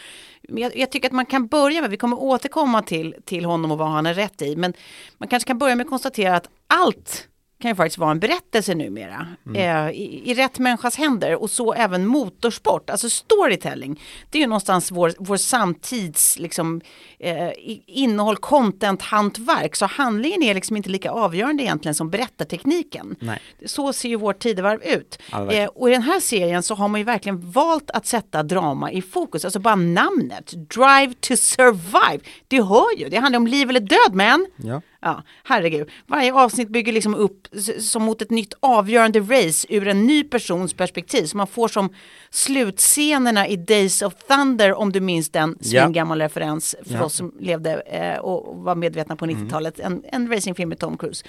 Men 0.50 0.64
jag, 0.64 0.78
jag 0.78 0.92
tycker 0.92 1.08
att 1.08 1.14
man 1.14 1.26
kan 1.26 1.48
börja 1.48 1.82
med, 1.82 1.90
vi 1.90 1.98
kommer 1.98 2.20
återkomma 2.20 2.82
till, 2.82 3.16
till 3.26 3.46
honom 3.46 3.72
och 3.72 3.78
vad 3.78 3.88
han 3.88 4.06
har 4.06 4.14
rätt 4.14 4.42
i, 4.42 4.56
men 4.56 4.74
man 5.18 5.30
kanske 5.30 5.48
kan 5.48 5.58
börja 5.58 5.76
med 5.76 5.84
att 5.84 5.90
konstatera 5.90 6.36
att 6.36 6.50
allt 6.68 7.28
kan 7.60 7.72
ju 7.72 7.76
faktiskt 7.76 7.98
vara 7.98 8.12
en 8.12 8.20
berättelse 8.20 8.76
numera. 8.76 9.28
Eh, 9.56 9.90
i, 9.90 10.22
I 10.26 10.34
rätt 10.34 10.60
människas 10.60 10.96
händer 10.96 11.36
och 11.36 11.50
så 11.50 11.74
även 11.74 12.06
motorsport, 12.06 12.90
alltså 12.90 13.10
storytelling. 13.10 14.02
Det 14.30 14.38
är 14.38 14.40
ju 14.40 14.48
någonstans 14.48 14.92
vår, 14.92 15.14
vår 15.20 15.38
samtids 15.38 16.40
liksom, 16.40 16.82
eh, 17.20 17.50
innehåll, 17.88 18.38
content, 18.38 19.02
hantverk. 19.02 19.76
Så 19.76 19.86
handlingen 19.86 20.44
är 20.44 20.54
liksom 20.54 20.78
inte 20.78 20.90
lika 20.90 21.12
avgörande 21.12 21.64
egentligen 21.64 21.96
som 21.96 22.10
berättartekniken. 22.10 23.16
Nej. 23.20 23.40
Så 23.66 23.94
ser 23.94 24.10
ju 24.10 24.16
vårt 24.16 24.40
tidevarv 24.40 24.84
ut. 24.84 25.20
Eh, 25.52 25.66
och 25.66 25.90
i 25.90 25.92
den 25.92 26.02
här 26.02 26.20
serien 26.20 26.64
så 26.64 26.76
har 26.76 26.88
man 26.88 27.00
ju 27.00 27.04
verkligen 27.04 27.52
valt 27.52 27.92
att 27.92 28.06
sätta 28.06 28.44
drama 28.44 28.92
i 28.92 29.02
fokus. 29.02 29.46
Alltså 29.46 29.60
bara 29.60 29.76
namnet, 29.76 30.54
Drive 30.76 31.14
to 31.20 31.36
Survive. 31.38 32.20
Du 32.48 32.62
hör 32.64 32.98
ju, 32.98 33.10
det 33.10 33.18
handlar 33.18 33.40
om 33.40 33.48
liv 33.48 33.70
eller 33.70 33.80
död 33.80 34.14
man. 34.14 34.48
Ja. 34.56 34.82
Ja, 35.08 35.24
herregud. 35.44 35.90
Varje 36.08 36.34
avsnitt 36.34 36.70
bygger 36.70 36.94
liksom 36.94 37.16
upp 37.16 37.48
som 37.80 38.04
mot 38.04 38.22
ett 38.22 38.30
nytt 38.32 38.54
avgörande 38.60 39.20
race 39.20 39.68
ur 39.70 39.88
en 39.88 40.06
ny 40.08 40.24
persons 40.24 40.74
perspektiv. 40.74 41.26
Så 41.26 41.38
man 41.38 41.48
får 41.48 41.68
som 41.68 41.90
slutscenerna 42.30 43.48
i 43.48 43.56
Days 43.56 44.02
of 44.02 44.14
Thunder, 44.28 44.74
om 44.74 44.92
du 44.92 45.00
minns 45.00 45.30
den, 45.30 45.58
Ja. 45.62 45.84
svingammal 45.84 46.22
referens 46.22 46.76
för 46.86 46.94
Ja. 46.94 47.04
oss 47.04 47.14
som 47.16 47.34
levde 47.40 47.82
eh, 47.82 48.18
och 48.20 48.58
var 48.64 48.76
medvetna 48.76 49.16
på 49.16 49.26
90-talet. 49.26 49.80
En, 49.80 50.04
en 50.12 50.32
racingfilm 50.32 50.70
med 50.70 50.80
Tom 50.80 50.98
Cruise. 50.98 51.26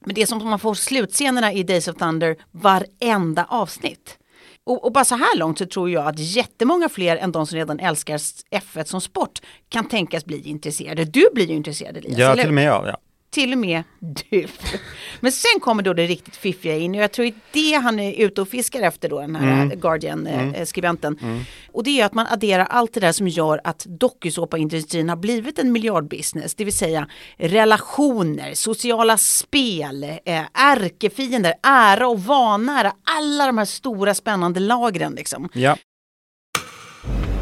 Men 0.00 0.14
det 0.14 0.22
är 0.22 0.26
som 0.26 0.38
att 0.38 0.44
man 0.44 0.58
får 0.58 0.74
slutscenerna 0.74 1.52
i 1.52 1.62
Days 1.62 1.88
of 1.88 1.96
Thunder 1.96 2.36
varenda 2.50 3.44
avsnitt. 3.48 4.18
Och, 4.64 4.84
och 4.84 4.92
bara 4.92 5.04
så 5.04 5.14
här 5.14 5.36
långt 5.38 5.58
så 5.58 5.66
tror 5.66 5.90
jag 5.90 6.06
att 6.06 6.18
jättemånga 6.18 6.88
fler 6.88 7.16
än 7.16 7.32
de 7.32 7.46
som 7.46 7.56
redan 7.58 7.80
älskar 7.80 8.16
F1 8.50 8.84
som 8.84 9.00
sport 9.00 9.40
kan 9.68 9.88
tänkas 9.88 10.24
bli 10.24 10.48
intresserade. 10.48 11.04
Du 11.04 11.28
blir 11.34 11.46
ju 11.46 11.54
intresserad 11.54 11.96
Elias, 11.96 12.18
Ja, 12.18 12.34
till 12.34 12.48
och 12.48 12.54
med 12.54 12.64
jag. 12.64 12.86
Ja. 12.86 12.96
Till 13.36 13.52
och 13.52 13.58
med 13.58 13.82
du. 14.00 14.46
Men 15.20 15.32
sen 15.32 15.60
kommer 15.60 15.82
då 15.82 15.92
det 15.92 16.06
riktigt 16.06 16.36
fiffiga 16.36 16.76
in 16.76 16.94
och 16.94 17.00
jag 17.00 17.12
tror 17.12 17.24
det 17.24 17.30
är 17.30 17.72
det 17.72 17.84
han 17.84 18.00
är 18.00 18.12
ute 18.12 18.40
och 18.40 18.48
fiskar 18.48 18.82
efter 18.82 19.08
då, 19.08 19.20
den 19.20 19.36
här 19.36 19.74
Guardian-skribenten. 19.76 21.44
Och 21.72 21.84
det 21.84 22.00
är 22.00 22.06
att 22.06 22.14
man 22.14 22.26
adderar 22.26 22.64
allt 22.64 22.94
det 22.94 23.00
där 23.00 23.12
som 23.12 23.28
gör 23.28 23.60
att 23.64 23.86
dokusåpaindustrin 23.88 25.08
har 25.08 25.16
blivit 25.16 25.58
en 25.58 25.72
miljardbusiness, 25.72 26.54
det 26.54 26.64
vill 26.64 26.76
säga 26.76 27.08
relationer, 27.36 28.54
sociala 28.54 29.16
spel, 29.18 30.04
eh, 30.04 30.42
ärkefiender, 30.54 31.54
ära 31.62 32.08
och 32.08 32.20
vanära, 32.20 32.92
alla 33.18 33.46
de 33.46 33.58
här 33.58 33.64
stora 33.64 34.14
spännande 34.14 34.60
lagren 34.60 35.12
liksom. 35.12 35.48
ja. 35.52 35.76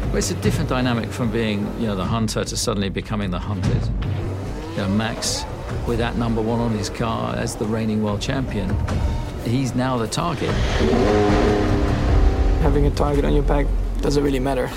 Well, 0.05 0.17
it's 0.17 0.31
a 0.31 0.37
different 0.43 0.69
dynamic 0.69 1.09
from 1.11 1.31
being, 1.31 1.67
you 1.79 1.87
know, 1.87 1.95
the 1.95 2.09
hunter 2.15 2.43
to 2.43 2.57
suddenly 2.57 2.89
becoming 2.89 3.31
the 3.31 3.39
hunted. 3.39 3.81
You 4.75 4.81
know, 4.81 4.89
Max, 4.89 5.45
with 5.87 5.99
that 5.99 6.17
number 6.17 6.41
one 6.41 6.59
on 6.59 6.71
his 6.77 6.89
car 6.89 7.35
as 7.35 7.55
the 7.55 7.65
reigning 7.65 8.03
world 8.03 8.21
champion, 8.21 8.69
he's 9.45 9.75
now 9.75 9.97
the 9.97 10.07
target. 10.07 10.49
Having 12.61 12.87
a 12.87 12.91
target 12.91 13.25
on 13.25 13.33
your 13.33 13.43
back 13.43 13.65
doesn't 14.01 14.23
really 14.23 14.39
matter. 14.39 14.69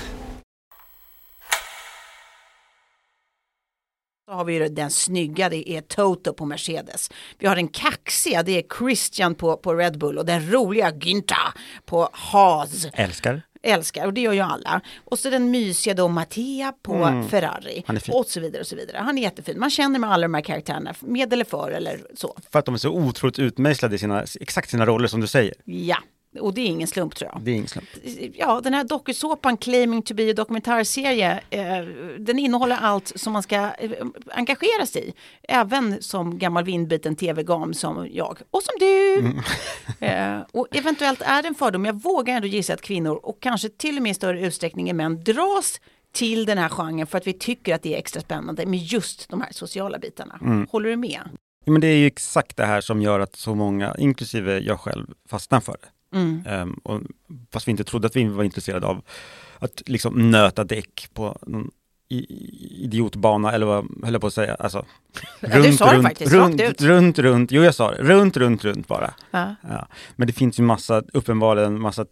Så 4.29 4.35
har 4.35 4.45
vi 4.45 4.69
den 4.69 4.91
snygga, 4.91 5.49
det 5.49 5.69
är 5.69 5.81
Toto 5.81 6.33
på 6.33 6.45
Mercedes. 6.45 7.11
Vi 7.39 7.47
har 7.47 7.55
den 7.55 7.67
kaxiga, 7.67 8.43
det 8.43 8.51
är 8.51 8.63
Christian 8.77 9.35
på, 9.35 9.57
på 9.57 9.73
Red 9.73 9.99
Bull 9.99 10.17
och 10.17 10.25
den 10.25 10.51
roliga 10.51 10.91
Günther 10.91 11.53
på 11.85 12.09
Haas. 12.13 12.87
Älskar. 12.93 13.41
Älskar, 13.61 14.05
och 14.05 14.13
det 14.13 14.21
gör 14.21 14.33
ju 14.33 14.39
alla. 14.39 14.81
Och 15.05 15.19
så 15.19 15.29
den 15.29 15.51
mysiga 15.51 15.93
då 15.93 16.07
Mattia 16.07 16.73
på 16.81 17.25
Ferrari. 17.29 17.83
Mm. 17.87 18.01
Fin. 18.01 18.15
Och 18.15 18.25
så 18.25 18.39
vidare 18.39 18.61
och 18.61 18.67
så 18.67 18.75
vidare. 18.75 18.97
Han 18.97 19.17
är 19.17 19.21
jättefin. 19.21 19.59
Man 19.59 19.69
känner 19.69 19.99
med 19.99 20.11
alla 20.11 20.21
de 20.21 20.33
här 20.33 20.41
karaktärerna, 20.41 20.93
med 20.99 21.33
eller 21.33 21.45
för 21.45 21.71
eller 21.71 22.01
så. 22.15 22.37
För 22.51 22.59
att 22.59 22.65
de 22.65 22.73
är 22.73 22.77
så 22.77 22.89
otroligt 22.89 23.39
utmejslade 23.39 23.95
i 23.95 23.99
sina, 23.99 24.25
exakt 24.41 24.69
sina 24.69 24.85
roller 24.85 25.07
som 25.07 25.21
du 25.21 25.27
säger. 25.27 25.53
Ja, 25.65 25.97
och 26.39 26.53
det 26.53 26.61
är 26.61 26.65
ingen 26.65 26.87
slump 26.87 27.15
tror 27.15 27.31
jag. 27.33 27.41
Det 27.41 27.51
är 27.51 27.55
ingen 27.55 27.67
slump. 27.67 27.89
Ja, 28.35 28.61
den 28.63 28.73
här 28.73 28.83
dokusåpan 28.83 29.57
Claiming 29.57 30.01
to 30.01 30.13
be 30.13 30.29
a 30.29 30.33
dokumentärserie, 30.33 31.39
eh, 31.49 31.85
den 32.19 32.39
innehåller 32.39 32.75
allt 32.75 33.11
som 33.15 33.33
man 33.33 33.43
ska 33.43 33.55
eh, 33.55 33.91
engagera 34.31 34.85
sig 34.85 35.09
i. 35.09 35.13
Även 35.43 36.01
som 36.01 36.39
gammal 36.39 36.63
vindbiten 36.63 37.15
tv-gam 37.15 37.73
som 37.73 38.07
jag 38.11 38.37
och 38.51 38.63
som 38.63 38.73
du. 38.79 39.19
eh, 40.05 40.39
och 40.51 40.67
eventuellt 40.71 41.21
är 41.21 41.41
det 41.41 41.47
en 41.47 41.55
fördom, 41.55 41.85
jag 41.85 42.03
vågar 42.03 42.35
ändå 42.35 42.47
gissa 42.47 42.73
att 42.73 42.81
kvinnor 42.81 43.19
och 43.23 43.39
kanske 43.39 43.69
till 43.69 43.97
och 43.97 44.03
med 44.03 44.11
i 44.11 44.13
större 44.13 44.41
utsträckning 44.41 44.89
än 44.89 44.97
män 44.97 45.23
dras 45.23 45.81
till 46.11 46.45
den 46.45 46.57
här 46.57 46.69
genren 46.69 47.07
för 47.07 47.17
att 47.17 47.27
vi 47.27 47.33
tycker 47.33 47.75
att 47.75 47.83
det 47.83 47.93
är 47.93 47.97
extra 47.97 48.21
spännande 48.21 48.65
med 48.65 48.79
just 48.79 49.29
de 49.29 49.41
här 49.41 49.51
sociala 49.51 49.99
bitarna. 49.99 50.65
Håller 50.69 50.89
du 50.89 50.95
med? 50.95 51.21
Ja, 51.65 51.71
men 51.71 51.81
det 51.81 51.87
är 51.87 51.95
ju 51.95 52.07
exakt 52.07 52.57
det 52.57 52.65
här 52.65 52.81
som 52.81 53.01
gör 53.01 53.19
att 53.19 53.35
så 53.35 53.55
många, 53.55 53.95
inklusive 53.97 54.59
jag 54.59 54.79
själv, 54.79 55.07
fastnar 55.29 55.59
för 55.59 55.77
det. 55.81 55.87
Ehm, 56.45 56.73
och, 56.83 57.01
fast 57.51 57.67
vi 57.67 57.71
inte 57.71 57.83
trodde 57.83 58.07
att 58.07 58.15
vi 58.15 58.23
var 58.23 58.43
intresserade 58.43 58.87
av 58.87 59.01
att 59.59 59.81
liksom 59.85 60.31
nöta 60.31 60.63
däck 60.63 61.09
på 61.13 61.37
någon 61.41 61.71
idiotbana 62.09 63.51
eller 63.51 63.65
vad 63.65 63.87
höll 64.03 64.13
jag 64.13 64.21
på 64.21 64.27
att 64.27 64.33
säga. 64.33 64.55
Alltså, 64.55 64.85
du 65.41 65.73
sa 65.73 65.93
det 65.93 66.03
faktiskt, 66.03 66.33
runt, 66.33 66.61
ut. 66.61 66.81
runt, 66.81 67.19
runt, 67.19 67.51
jo 67.51 67.63
jag 67.63 67.75
sa 67.75 67.91
det, 67.91 68.03
runt, 68.03 68.37
runt, 68.37 68.63
runt 68.63 68.87
bara. 68.87 69.13
Ja. 69.31 69.55
Ja. 69.61 69.87
Men 70.15 70.27
det 70.27 70.33
finns 70.33 70.59
ju 70.59 70.63
massa, 70.63 71.03
uppenbarligen 71.13 71.81
massa 71.81 72.05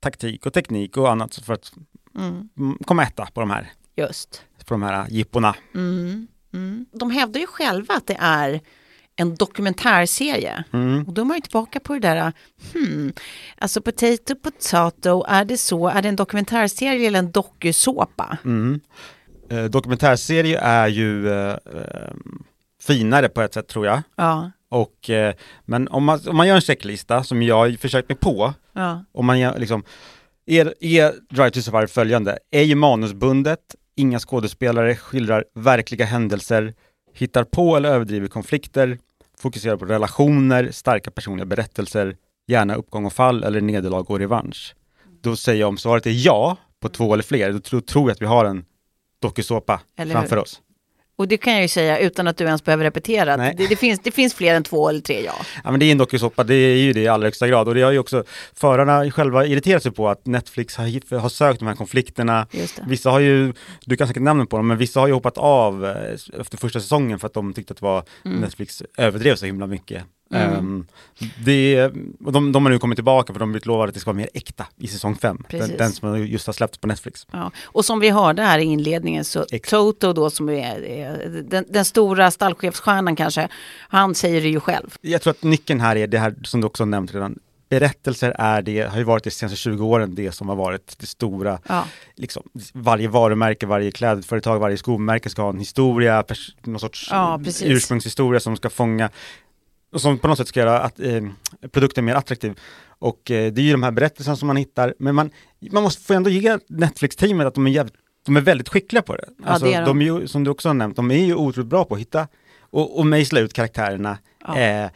taktik 0.00 0.46
och 0.46 0.52
teknik 0.52 0.96
och 0.96 1.10
annat 1.10 1.34
för 1.34 1.54
att 1.54 1.72
Mm, 2.18 2.48
mm, 2.58 2.78
komma 2.84 3.02
etta 3.02 3.28
på 3.34 3.40
de 3.40 3.50
här, 3.50 3.72
just. 3.96 4.42
på 4.66 4.74
de 4.74 4.82
här 4.82 5.06
jippona. 5.10 5.54
Mm, 5.74 6.26
mm. 6.52 6.86
De 6.92 7.10
hävdar 7.10 7.40
ju 7.40 7.46
själva 7.46 7.94
att 7.94 8.06
det 8.06 8.16
är 8.20 8.60
en 9.16 9.34
dokumentärserie. 9.34 10.64
Mm. 10.72 11.04
Och 11.06 11.12
då 11.12 11.22
är 11.22 11.26
man 11.26 11.36
ju 11.36 11.40
tillbaka 11.40 11.80
på 11.80 11.92
det 11.92 11.98
där, 12.00 12.32
hmm, 12.72 13.12
alltså 13.58 13.80
potato 13.80 14.34
potato, 14.34 15.24
är 15.28 15.44
det 15.44 15.58
så, 15.58 15.88
är 15.88 16.02
det 16.02 16.08
en 16.08 16.16
dokumentärserie 16.16 17.06
eller 17.06 17.18
en 17.18 17.30
dokusåpa? 17.30 18.38
Mm. 18.44 18.80
Eh, 19.50 19.64
dokumentärserie 19.64 20.58
är 20.58 20.88
ju 20.88 21.28
eh, 21.32 21.50
eh, 21.50 22.12
finare 22.82 23.28
på 23.28 23.42
ett 23.42 23.54
sätt 23.54 23.68
tror 23.68 23.86
jag. 23.86 24.02
Ja, 24.16 24.50
Och, 24.68 25.10
eh, 25.10 25.34
men 25.64 25.88
om 25.88 26.04
man, 26.04 26.20
om 26.28 26.36
man 26.36 26.48
gör 26.48 26.54
en 26.54 26.60
checklista 26.60 27.24
som 27.24 27.42
jag 27.42 27.78
försökt 27.78 28.08
mig 28.08 28.18
på, 28.18 28.54
ja, 28.72 29.04
om 29.12 29.26
man 29.26 29.38
gör, 29.38 29.58
liksom, 29.58 29.82
är, 30.46 30.74
är 30.80 31.12
Drive 31.30 31.50
to 31.50 31.60
Survive 31.62 31.86
följande, 31.86 32.38
är 32.50 32.62
ju 32.62 32.74
manusbundet, 32.74 33.60
inga 33.96 34.18
skådespelare 34.18 34.96
skildrar 34.96 35.44
verkliga 35.54 36.04
händelser, 36.04 36.74
hittar 37.14 37.44
på 37.44 37.76
eller 37.76 37.88
överdriver 37.88 38.28
konflikter, 38.28 38.98
fokuserar 39.38 39.76
på 39.76 39.84
relationer, 39.84 40.70
starka 40.70 41.10
personliga 41.10 41.46
berättelser, 41.46 42.16
gärna 42.46 42.74
uppgång 42.74 43.04
och 43.04 43.12
fall 43.12 43.44
eller 43.44 43.60
nederlag 43.60 44.10
och 44.10 44.18
revansch. 44.18 44.74
Då 45.20 45.36
säger 45.36 45.60
jag 45.60 45.68
om 45.68 45.78
svaret 45.78 46.06
är 46.06 46.26
ja 46.26 46.56
på 46.80 46.88
två 46.88 47.12
eller 47.12 47.22
fler, 47.22 47.52
då 47.52 47.80
tror, 47.80 48.02
jag 48.02 48.10
att 48.10 48.22
vi 48.22 48.26
har 48.26 48.44
en 48.44 48.64
dokusåpa 49.18 49.80
framför 50.12 50.36
oss. 50.36 50.60
Och 51.16 51.28
det 51.28 51.36
kan 51.36 51.52
jag 51.52 51.62
ju 51.62 51.68
säga 51.68 51.98
utan 51.98 52.26
att 52.26 52.36
du 52.36 52.44
ens 52.44 52.64
behöver 52.64 52.84
repetera. 52.84 53.36
Det, 53.36 53.66
det, 53.68 53.76
finns, 53.76 54.00
det 54.00 54.10
finns 54.10 54.34
fler 54.34 54.54
än 54.54 54.62
två 54.62 54.88
eller 54.88 55.00
tre 55.00 55.24
ja. 55.24 55.34
Ja 55.64 55.70
men 55.70 55.80
det 55.80 55.86
är 55.86 55.92
en 55.92 55.98
dokusåpa, 55.98 56.44
det 56.44 56.54
är 56.54 56.76
ju 56.76 56.92
det 56.92 57.00
i 57.00 57.08
allra 57.08 57.26
högsta 57.26 57.48
grad 57.48 57.68
och 57.68 57.74
det 57.74 57.82
har 57.82 57.92
ju 57.92 57.98
också 57.98 58.24
förarna 58.54 59.10
själva 59.10 59.46
irriterat 59.46 59.82
sig 59.82 59.92
på 59.92 60.08
att 60.08 60.26
Netflix 60.26 60.76
har, 60.76 61.18
har 61.18 61.28
sökt 61.28 61.58
de 61.58 61.68
här 61.68 61.74
konflikterna. 61.74 62.46
Vissa 62.86 63.10
har 63.10 63.20
ju, 63.20 63.52
du 63.84 63.96
kan 63.96 64.08
säkert 64.08 64.22
namnen 64.22 64.46
på 64.46 64.56
dem, 64.56 64.66
men 64.66 64.78
vissa 64.78 65.00
har 65.00 65.06
ju 65.06 65.12
hoppat 65.12 65.38
av 65.38 65.86
eh, 65.86 66.40
efter 66.40 66.56
första 66.56 66.80
säsongen 66.80 67.18
för 67.18 67.26
att 67.26 67.34
de 67.34 67.52
tyckte 67.52 67.72
att 67.72 67.78
det 67.78 67.84
var 67.84 68.04
Mm. 68.24 68.40
Netflix 68.40 68.82
överdrev 68.98 69.36
så 69.36 69.46
himla 69.46 69.66
mycket. 69.66 70.04
Ehm, 70.34 70.86
det, 71.44 71.88
de, 72.18 72.52
de 72.52 72.64
har 72.64 72.70
nu 72.70 72.78
kommit 72.78 72.96
tillbaka 72.96 73.32
för 73.32 73.40
de 73.40 73.48
har 73.48 73.52
blivit 73.52 73.66
lovade 73.66 73.88
att 73.88 73.94
det 73.94 74.00
ska 74.00 74.10
vara 74.10 74.16
mer 74.16 74.28
äkta 74.34 74.66
i 74.76 74.86
säsong 74.86 75.16
5. 75.16 75.44
Den, 75.50 75.76
den 75.76 75.92
som 75.92 76.26
just 76.26 76.46
har 76.46 76.54
släppts 76.54 76.78
på 76.78 76.86
Netflix. 76.86 77.26
Ja. 77.30 77.50
Och 77.64 77.84
som 77.84 78.00
vi 78.00 78.10
hörde 78.10 78.42
här 78.42 78.58
i 78.58 78.62
inledningen 78.62 79.24
så 79.24 79.40
Exakt. 79.40 79.70
Toto 79.70 80.12
då 80.12 80.30
som 80.30 80.48
är, 80.48 80.84
är 80.84 81.42
den, 81.42 81.64
den 81.68 81.84
stora 81.84 82.30
stallchefsstjärnan 82.30 83.16
kanske, 83.16 83.48
han 83.88 84.14
säger 84.14 84.40
det 84.40 84.48
ju 84.48 84.60
själv. 84.60 84.96
Jag 85.00 85.22
tror 85.22 85.30
att 85.30 85.42
nyckeln 85.42 85.80
här 85.80 85.96
är 85.96 86.06
det 86.06 86.18
här 86.18 86.34
som 86.44 86.60
du 86.60 86.66
också 86.66 86.84
nämnt 86.84 87.14
redan. 87.14 87.38
Berättelser 87.68 88.34
är 88.38 88.62
det, 88.62 88.82
har 88.82 88.98
ju 88.98 89.04
varit 89.04 89.24
de 89.24 89.30
senaste 89.30 89.56
20 89.56 89.86
åren 89.86 90.14
det 90.14 90.32
som 90.32 90.48
har 90.48 90.56
varit 90.56 90.96
det 90.98 91.06
stora. 91.06 91.58
Ja. 91.68 91.84
Liksom, 92.14 92.42
varje 92.72 93.08
varumärke, 93.08 93.66
varje 93.66 93.90
klädföretag, 93.90 94.58
varje 94.58 94.76
skomärke 94.76 95.30
ska 95.30 95.42
ha 95.42 95.50
en 95.50 95.58
historia, 95.58 96.24
någon 96.62 96.80
sorts 96.80 97.08
Ja, 97.10 97.40
ursprungshistoria 97.62 98.40
som 98.40 98.56
ska 98.56 98.70
fånga 98.70 99.10
och 99.94 100.00
som 100.00 100.18
på 100.18 100.28
något 100.28 100.38
sätt 100.38 100.48
ska 100.48 100.60
göra 100.60 100.80
att, 100.80 101.00
eh, 101.00 101.22
produkten 101.72 102.04
mer 102.04 102.14
attraktiv. 102.14 102.58
Och 102.86 103.30
eh, 103.30 103.52
det 103.52 103.60
är 103.60 103.64
ju 103.64 103.72
de 103.72 103.82
här 103.82 103.90
berättelserna 103.90 104.36
som 104.36 104.46
man 104.46 104.56
hittar, 104.56 104.94
men 104.98 105.14
man, 105.14 105.30
man 105.70 105.82
måste 105.82 106.02
få 106.02 106.14
ändå 106.14 106.30
ge 106.30 106.58
Netflix-teamet 106.68 107.46
att 107.46 107.54
de 107.54 107.66
är, 107.66 107.70
jävligt, 107.70 107.94
de 108.26 108.36
är 108.36 108.40
väldigt 108.40 108.68
skickliga 108.68 109.02
på 109.02 109.16
det. 109.16 109.28
Alltså, 109.44 109.66
det 109.66 109.74
är 109.74 109.80
de. 109.80 109.86
de 109.86 110.00
är 110.00 110.20
ju, 110.20 110.28
som 110.28 110.44
du 110.44 110.50
också 110.50 110.68
har 110.68 110.74
nämnt, 110.74 110.96
de 110.96 111.10
är 111.10 111.24
ju 111.24 111.34
otroligt 111.34 111.70
bra 111.70 111.84
på 111.84 111.94
att 111.94 112.00
hitta 112.00 112.28
och, 112.60 112.98
och 112.98 113.06
mejsla 113.06 113.40
ut 113.40 113.52
karaktärerna. 113.52 114.18
Ja. 114.46 114.58
Eh, 114.58 114.90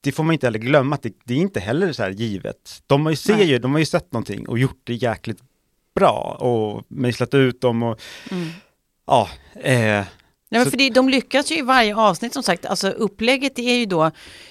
det 0.00 0.12
får 0.12 0.24
man 0.24 0.32
inte 0.32 0.46
heller 0.46 0.58
glömma 0.58 0.94
att 0.94 1.02
det, 1.02 1.12
det 1.24 1.34
är 1.34 1.38
inte 1.38 1.60
heller 1.60 1.92
så 1.92 2.02
här 2.02 2.10
givet. 2.10 2.82
De 2.86 3.06
har 3.06 3.10
ju, 3.10 3.16
ser 3.16 3.44
ju, 3.44 3.58
de 3.58 3.72
har 3.72 3.78
ju 3.78 3.86
sett 3.86 4.12
någonting 4.12 4.48
och 4.48 4.58
gjort 4.58 4.80
det 4.84 4.94
jäkligt 4.94 5.38
bra 5.94 6.36
och 6.40 6.84
mejslat 6.88 7.34
ut 7.34 7.60
dem 7.60 7.82
och 7.82 8.00
Mm. 8.30 8.48
ja, 9.06 9.28
eh, 9.54 10.04
Nej, 10.50 10.60
men 10.60 10.70
för 10.70 10.78
det, 10.78 10.90
de 10.90 11.08
lyckas 11.08 11.52
ju 11.52 11.58
i 11.58 11.62
varje 11.62 11.96
avsnitt 11.96 12.32
som 12.34 12.42
sagt. 12.42 12.66
Alltså 12.66 12.88
upplägget 12.90 13.58
är 13.58 13.74
ju 13.74 13.86
då 13.86 14.10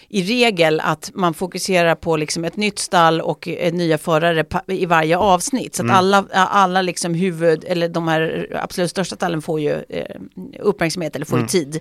i 0.10 0.24
regel 0.24 0.80
att 0.80 1.12
man 1.13 1.34
fokuserar 1.34 1.96
på 1.96 2.18
liksom 2.18 2.46
ett 2.46 2.56
nytt 2.58 2.80
stall 2.80 3.22
och 3.22 3.48
eh, 3.48 3.74
nya 3.74 3.98
förare 3.98 4.46
i 4.68 4.86
varje 4.86 5.18
avsnitt. 5.18 5.75
Så 5.75 5.82
att 5.84 5.86
Mm. 5.86 5.96
alla, 5.96 6.25
alla 6.34 6.82
liksom 6.82 7.13
huvud, 7.13 7.63
eller 7.68 7.89
de 7.89 8.08
här 8.08 8.48
absolut 8.62 8.89
största 8.92 9.16
stallen 9.16 9.42
får 9.42 9.60
ju 9.60 9.74
eh, 9.89 10.16
uppmärksamhet 10.60 11.16
eller 11.16 11.25
får 11.25 11.39
ju 11.39 11.48
tid. 11.48 11.80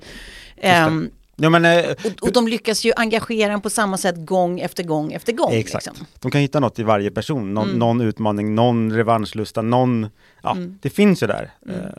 Ehm, 0.56 1.10
ja 1.36 1.50
men 1.50 1.64
eh, 1.64 1.90
och, 1.90 2.22
och 2.22 2.32
de 2.32 2.48
lyckas 2.48 2.84
ju 2.84 2.92
engagera 2.96 3.52
en 3.52 3.60
på 3.60 3.70
samma 3.70 3.96
sätt 3.98 4.16
gång 4.26 4.60
efter 4.60 4.82
gång 4.84 5.12
efter 5.12 5.32
gång. 5.32 5.52
Exakt. 5.52 5.86
Liksom. 5.86 6.06
De 6.20 6.30
kan 6.30 6.40
hitta 6.40 6.60
något 6.60 6.78
i 6.78 6.82
varje 6.82 7.10
person, 7.10 7.54
någon, 7.54 7.64
Mm. 7.68 7.78
någon 7.78 8.00
utmaning, 8.00 8.54
någon 8.54 8.92
revanschlusta, 8.92 9.62
någon, 9.62 10.06
ja, 10.42 10.50
Mm. 10.52 10.78
det 10.82 10.90
finns 10.90 11.22
ju 11.22 11.26
där. 11.26 11.50
Mm. 11.68 11.80
Eh, 11.80 11.90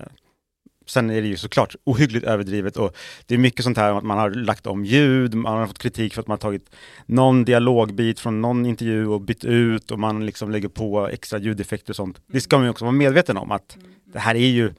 sen 0.88 1.10
är 1.10 1.22
det 1.22 1.28
ju 1.28 1.38
såklart 1.38 1.76
ohyggligt 1.84 2.26
överdrivet 2.26 2.78
och 2.78 2.96
det 3.26 3.34
är 3.34 3.38
mycket 3.38 3.64
sånt 3.64 3.78
här 3.78 3.94
att 3.98 4.04
man 4.04 4.18
har 4.18 4.30
lagt 4.30 4.68
om 4.68 4.86
ljud, 4.86 5.34
man 5.36 5.58
har 5.60 5.68
fått 5.68 5.80
kritik 5.80 6.14
för 6.14 6.22
att 6.22 6.28
man 6.28 6.34
har 6.36 6.40
tagit 6.40 6.70
någon 7.06 7.46
dialogbit 7.46 8.20
från 8.20 8.42
någon 8.42 8.66
intervju 8.66 9.08
och 9.08 9.22
bytt 9.22 9.44
ut 9.46 9.92
och 9.92 10.00
man 10.00 10.26
liksom 10.26 10.52
lägger 10.52 10.68
på 10.70 11.08
extra 11.08 11.40
ljudeffekter 11.40 11.92
och 11.92 11.96
sånt. 11.96 12.22
Det 12.28 12.42
ska 12.42 12.58
man 12.58 12.66
ju 12.66 12.70
också 12.70 12.86
vara 12.86 12.92
medveten 12.96 13.38
om 13.38 13.52
att 13.52 13.78
det 14.14 14.20
här 14.20 14.36
är 14.36 14.48
ju 14.50 14.74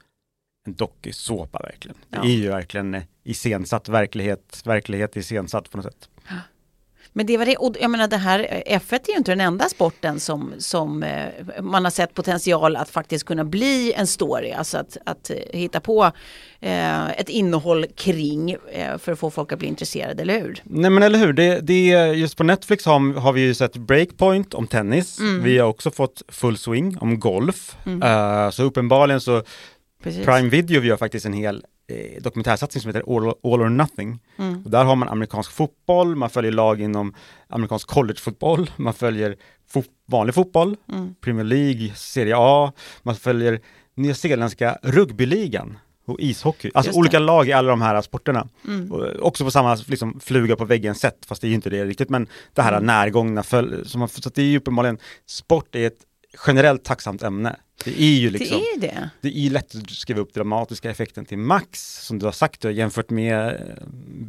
en 0.67 0.73
dokusåpa 0.73 1.59
verkligen. 1.59 1.97
Det 2.09 2.17
Ja. 2.17 2.23
är 2.23 2.35
ju 2.35 2.49
verkligen 2.49 3.01
iscensatt 3.23 3.89
verklighet, 3.89 4.61
verklighet 4.65 5.15
iscensatt 5.17 5.69
på 5.71 5.77
något 5.77 5.85
sätt. 5.85 6.09
Men 7.13 7.25
det 7.25 7.37
var 7.37 7.45
det, 7.45 7.55
och 7.57 7.75
jag 7.81 7.91
menar 7.91 8.07
det 8.07 8.17
här, 8.17 8.63
eh, 8.65 8.79
F1 8.79 8.99
är 9.07 9.11
ju 9.11 9.17
inte 9.17 9.31
den 9.31 9.41
enda 9.41 9.69
sporten 9.69 10.19
som, 10.19 10.53
som 10.57 11.03
eh, 11.03 11.25
man 11.61 11.83
har 11.83 11.91
sett 11.91 12.13
potential 12.13 12.75
att 12.75 12.89
faktiskt 12.89 13.25
kunna 13.25 13.43
bli 13.45 13.93
en 13.93 14.07
story, 14.07 14.51
alltså 14.51 14.77
att, 14.77 14.97
att 15.05 15.29
eh, 15.29 15.35
hitta 15.53 15.79
på 15.79 16.11
eh, 16.59 17.09
ett 17.09 17.29
innehåll 17.29 17.85
kring 17.95 18.51
eh, 18.71 18.97
för 18.97 19.11
att 19.11 19.19
få 19.19 19.29
folk 19.29 19.51
att 19.51 19.59
bli 19.59 19.67
intresserade, 19.67 20.21
eller 20.21 20.39
hur? 20.41 20.61
Nej 20.63 20.89
men 20.91 21.03
eller 21.03 21.19
hur, 21.19 21.33
det, 21.33 21.59
det, 21.59 21.85
just 22.15 22.37
på 22.37 22.43
Netflix 22.43 22.85
har, 22.85 23.19
har 23.19 23.33
vi 23.33 23.41
ju 23.41 23.53
sett 23.53 23.77
Breakpoint 23.77 24.53
om 24.53 24.67
tennis, 24.67 25.19
Mm. 25.19 25.43
vi 25.43 25.57
har 25.57 25.67
också 25.67 25.91
fått 25.91 26.21
Full 26.27 26.57
Swing 26.57 26.97
om 27.01 27.19
golf, 27.19 27.75
Eh, 28.03 28.49
så 28.49 28.63
uppenbarligen 28.63 29.21
så 29.21 29.43
Precis. 30.03 30.25
Prime 30.25 30.49
Video 30.49 30.81
gör 30.83 30.97
faktiskt 30.97 31.25
en 31.25 31.33
hel 31.33 31.63
eh, 31.89 32.21
dokumentärsatsning 32.21 32.81
som 32.81 32.89
heter 32.89 33.15
All, 33.15 33.27
All 33.43 33.61
or 33.61 33.69
Nothing. 33.69 34.19
Mm. 34.37 34.63
Och 34.65 34.71
där 34.71 34.83
har 34.85 34.95
man 34.95 35.09
amerikansk 35.09 35.51
fotboll, 35.51 36.15
man 36.15 36.29
följer 36.29 36.51
lag 36.51 36.81
inom 36.81 37.13
amerikansk 37.47 37.87
collegefotboll, 37.87 38.71
man 38.77 38.93
följer 38.93 39.35
fo 39.69 39.83
vanlig 40.05 40.35
fotboll, 40.35 40.75
Mm. 40.91 41.15
Premier 41.21 41.45
League, 41.45 41.91
Serie 41.95 42.33
A, 42.37 42.71
man 43.03 43.15
följer 43.15 43.59
nyzeeländska 43.95 44.77
rugbyligan 44.83 45.77
och 46.05 46.19
ishockey. 46.19 46.71
Alltså 46.73 46.91
olika 46.99 47.19
lag 47.19 47.47
i 47.47 47.53
alla 47.53 47.69
de 47.69 47.81
här 47.81 48.01
sporterna. 48.01 48.47
Mm. 48.67 48.91
Och 48.91 49.07
Också 49.27 49.43
på 49.43 49.51
samma 49.51 49.75
liksom, 49.87 50.19
fluga 50.19 50.55
på 50.55 50.65
väggen 50.65 50.95
sätt, 50.95 51.25
fast 51.27 51.41
det 51.41 51.47
är 51.47 51.49
ju 51.49 51.55
inte 51.55 51.69
det 51.69 51.85
riktigt, 51.85 52.09
men 52.09 52.27
det 52.53 52.61
här 52.61 52.71
Mm. 52.73 52.85
närgångna, 52.85 53.43
föl- 53.43 53.85
som 53.85 54.01
har, 54.01 54.07
så 54.07 54.29
det 54.29 54.41
är 54.41 54.45
ju 54.45 54.57
uppenbarligen, 54.57 54.97
sport 55.25 55.75
är 55.75 55.87
ett 55.87 55.99
generellt 56.47 56.83
tacksamt 56.83 57.23
ämne. 57.23 57.55
Det 57.85 58.01
är 58.01 58.19
ju 58.19 58.29
liksom, 58.29 58.61
det 58.79 58.87
är 58.87 58.91
det. 58.91 59.09
det 59.21 59.37
är 59.37 59.49
lätt 59.49 59.75
att 59.75 59.89
skriva 59.89 60.21
upp 60.21 60.33
dramatiska 60.33 60.89
effekten 60.89 61.25
till 61.25 61.37
max, 61.37 62.05
som 62.05 62.19
du 62.19 62.25
har 62.25 62.31
sagt, 62.31 62.61
du 62.61 62.67
har 62.67 62.73
jämfört 62.73 63.09
med 63.09 63.47
eh, 63.47 63.53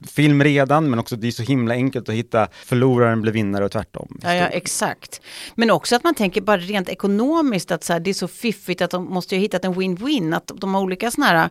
film 0.09 0.45
redan, 0.45 0.91
men 0.91 0.99
också 0.99 1.17
det 1.17 1.27
är 1.27 1.33
så 1.33 1.43
himla 1.43 1.75
enkelt 1.75 2.09
att 2.09 2.15
hitta 2.15 2.49
förloraren 2.65 3.21
blir 3.23 3.33
vinnare 3.33 3.65
och 3.65 3.73
tvärtom. 3.73 4.19
Ja, 4.23 4.35
ja, 4.35 4.47
exakt. 4.47 5.21
Men 5.55 5.71
också 5.71 5.97
att 5.97 6.05
man 6.05 6.15
tänker 6.15 6.41
bara 6.41 6.59
rent 6.59 6.89
ekonomiskt 6.89 7.71
att 7.71 7.85
så 7.85 7.93
här, 7.93 8.01
det 8.01 8.11
är 8.11 8.15
så 8.15 8.29
fiffigt 8.29 8.83
att 8.83 8.91
de 8.91 9.05
måste 9.05 9.35
ju 9.35 9.39
ha 9.39 9.43
hittat 9.43 9.65
en 9.65 9.75
win-win, 9.75 10.37
att 10.37 10.51
de 10.55 10.75
har 10.75 10.83
olika 10.83 11.11
sådana 11.11 11.41
här 11.41 11.51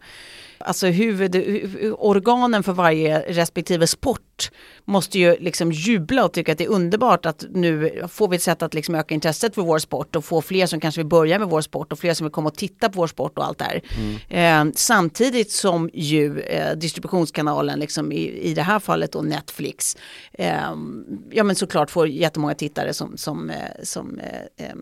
alltså 0.59 0.87
huvudorganen 0.87 2.63
för 2.63 2.73
varje 2.73 3.19
respektive 3.19 3.87
sport 3.87 4.51
måste 4.85 5.19
ju 5.19 5.37
liksom 5.39 5.71
jubla 5.71 6.25
och 6.25 6.33
tycka 6.33 6.51
att 6.51 6.57
det 6.57 6.63
är 6.63 6.69
underbart 6.69 7.25
att 7.25 7.45
nu 7.49 8.01
får 8.09 8.27
vi 8.27 8.35
ett 8.35 8.41
sätt 8.41 8.61
att 8.61 8.73
liksom 8.73 8.95
öka 8.95 9.13
intresset 9.13 9.55
för 9.55 9.61
vår 9.61 9.79
sport 9.79 10.15
och 10.15 10.25
få 10.25 10.41
fler 10.41 10.65
som 10.65 10.79
kanske 10.79 10.99
vill 10.99 11.07
börja 11.07 11.39
med 11.39 11.47
vår 11.47 11.61
sport 11.61 11.91
och 11.91 11.99
fler 11.99 12.13
som 12.13 12.25
vill 12.25 12.31
komma 12.31 12.49
och 12.49 12.55
titta 12.55 12.89
på 12.89 12.97
vår 12.97 13.07
sport 13.07 13.37
och 13.37 13.45
allt 13.45 13.57
det 13.57 13.65
här. 13.65 13.81
Mm. 14.29 14.67
Eh, 14.69 14.73
samtidigt 14.75 15.51
som 15.51 15.89
ju 15.93 16.39
eh, 16.39 16.75
distributionskanalen, 16.75 17.79
liksom 17.79 18.11
i, 18.11 18.39
i 18.41 18.53
det 18.53 18.61
här 18.61 18.79
fallet 18.79 19.11
då 19.11 19.21
Netflix, 19.21 19.97
eh, 20.33 20.55
ja 21.31 21.43
men 21.43 21.55
såklart 21.55 21.91
får 21.91 22.07
jättemånga 22.07 22.53
tittare 22.53 22.93
som, 22.93 23.17
som, 23.17 23.49
eh, 23.49 23.55
som 23.83 24.19
eh, 24.19 24.65
eh, 24.65 24.75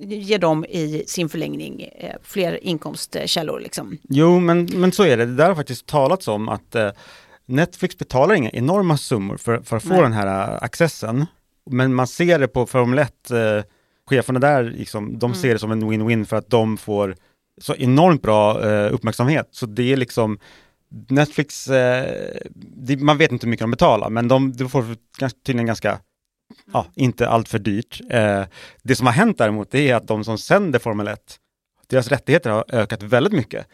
ger 0.00 0.38
dem 0.38 0.64
i 0.64 1.04
sin 1.06 1.28
förlängning 1.28 1.88
fler 2.22 2.64
inkomstkällor. 2.64 3.60
Liksom. 3.60 3.98
Jo, 4.08 4.40
men, 4.40 4.68
men 4.74 4.92
så 4.92 5.02
är 5.04 5.11
det. 5.16 5.26
Det 5.26 5.34
där 5.34 5.48
har 5.48 5.54
faktiskt 5.54 5.86
talats 5.86 6.28
om 6.28 6.48
att 6.48 6.76
Netflix 7.46 7.98
betalar 7.98 8.34
inga 8.34 8.50
enorma 8.50 8.96
summor 8.96 9.36
för, 9.36 9.60
för 9.60 9.76
att 9.76 9.82
få 9.82 9.88
Nej. 9.88 10.02
den 10.02 10.12
här 10.12 10.52
uh, 10.52 10.58
accessen. 10.62 11.26
Men 11.70 11.94
man 11.94 12.06
ser 12.06 12.38
det 12.38 12.48
på 12.48 12.66
Formel 12.66 12.98
1, 12.98 13.30
uh, 13.30 13.38
eh, 13.38 13.62
cheferna 14.10 14.40
där, 14.40 14.62
liksom, 14.62 15.18
de 15.18 15.30
mm. 15.30 15.42
ser 15.42 15.52
det 15.52 15.58
som 15.58 15.72
en 15.72 15.90
win-win 15.90 16.24
för 16.24 16.36
att 16.36 16.50
de 16.50 16.76
får 16.76 17.16
så 17.60 17.74
enormt 17.74 18.22
bra 18.22 18.60
uh, 18.60 18.94
uppmärksamhet. 18.94 19.48
Så 19.50 19.66
det 19.66 19.92
är 19.92 19.96
liksom 19.96 20.38
Netflix, 21.08 21.64
det, 22.54 23.00
man 23.00 23.18
vet 23.18 23.32
inte 23.32 23.46
hur 23.46 23.50
mycket 23.50 23.64
de 23.64 23.70
betalar, 23.70 24.10
men 24.10 24.28
de, 24.28 24.52
de 24.52 24.68
får 24.68 24.84
tydligen 25.44 25.66
ganska 25.66 25.98
ja, 26.72 26.86
inte 26.94 27.28
allt 27.28 27.48
för 27.48 27.58
dyrt. 27.58 28.00
det 28.82 28.96
som 28.96 29.06
har 29.06 29.14
hänt 29.14 29.38
däremot, 29.38 29.74
är 29.74 29.94
att 29.94 30.08
de 30.08 30.24
som 30.24 30.38
sänder 30.38 30.78
Formel 30.78 31.08
1, 31.08 31.20
deras 31.86 32.08
rättigheter 32.08 32.50
har 32.50 32.64
ökat 32.68 33.02
väldigt 33.02 33.32
mycket. 33.32 33.66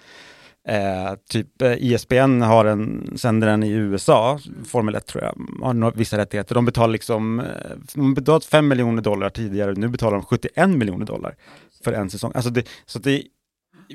Eh, 0.68 1.14
typ 1.28 1.62
eh, 1.62 1.72
ISBN 1.72 2.42
har 2.42 2.64
en, 2.64 3.12
sänder 3.18 3.48
den 3.48 3.62
i 3.62 3.70
USA, 3.70 4.40
Formel 4.66 4.94
1 4.94 5.06
tror 5.06 5.24
jag, 5.24 5.34
har 5.64 5.92
vissa 5.92 6.18
rättigheter. 6.18 6.54
De 6.54 6.64
betalar 6.64 6.92
liksom, 6.92 7.40
eh, 7.40 7.46
de 7.94 8.14
betalat 8.14 8.44
5 8.44 8.68
miljoner 8.68 9.02
dollar 9.02 9.30
tidigare, 9.30 9.74
nu 9.74 9.88
betalar 9.88 10.16
de 10.16 10.24
71 10.24 10.70
miljoner 10.70 11.06
dollar 11.06 11.36
för 11.84 11.92
en 11.92 12.10
säsong. 12.10 12.32
Alltså 12.34 12.50
det, 12.50 12.68
så 12.86 12.98
det 12.98 13.22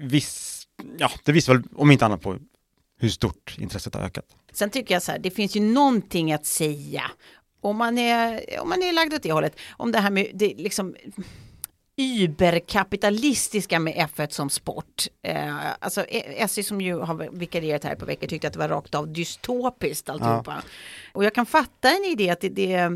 viss, 0.01 0.63
ja, 0.97 1.11
det 1.23 1.31
visar 1.31 1.53
väl 1.53 1.63
om 1.75 1.91
inte 1.91 2.05
annat 2.05 2.21
på 2.21 2.37
hur 2.99 3.09
stort 3.09 3.55
intresset 3.59 3.95
har 3.95 4.01
ökat. 4.01 4.25
Sen 4.51 4.69
tycker 4.69 4.95
jag 4.95 5.03
så 5.03 5.11
här, 5.11 5.19
det 5.19 5.31
finns 5.31 5.55
ju 5.55 5.61
någonting 5.61 6.33
att 6.33 6.45
säga 6.45 7.03
om 7.61 7.77
man 7.77 7.97
är, 7.97 8.41
om 8.61 8.69
man 8.69 8.83
är 8.83 8.93
lagd 8.93 9.13
åt 9.13 9.23
det 9.23 9.31
hållet, 9.31 9.59
om 9.77 9.91
det 9.91 9.99
här 9.99 10.11
med 10.11 10.31
det 10.33 10.53
liksom 10.57 10.95
überkapitalistiska 11.97 13.79
med 13.79 13.93
F1 13.93 14.29
som 14.29 14.49
sport. 14.49 15.07
Eh, 15.21 15.55
alltså 15.79 16.05
SJ 16.37 16.63
som 16.63 16.81
ju 16.81 16.99
har 16.99 17.29
vikarierat 17.31 17.83
här 17.83 17.95
på 17.95 18.05
veckor 18.05 18.27
tyckte 18.27 18.47
att 18.47 18.53
det 18.53 18.59
var 18.59 18.69
rakt 18.69 18.95
av 18.95 19.13
dystopiskt 19.13 20.09
alltihopa. 20.09 20.53
Ja. 20.63 20.69
Och 21.13 21.23
jag 21.23 21.35
kan 21.35 21.45
fatta 21.45 21.89
en 21.89 22.05
idé 22.05 22.29
att 22.29 22.41
det, 22.41 22.49
det, 22.49 22.89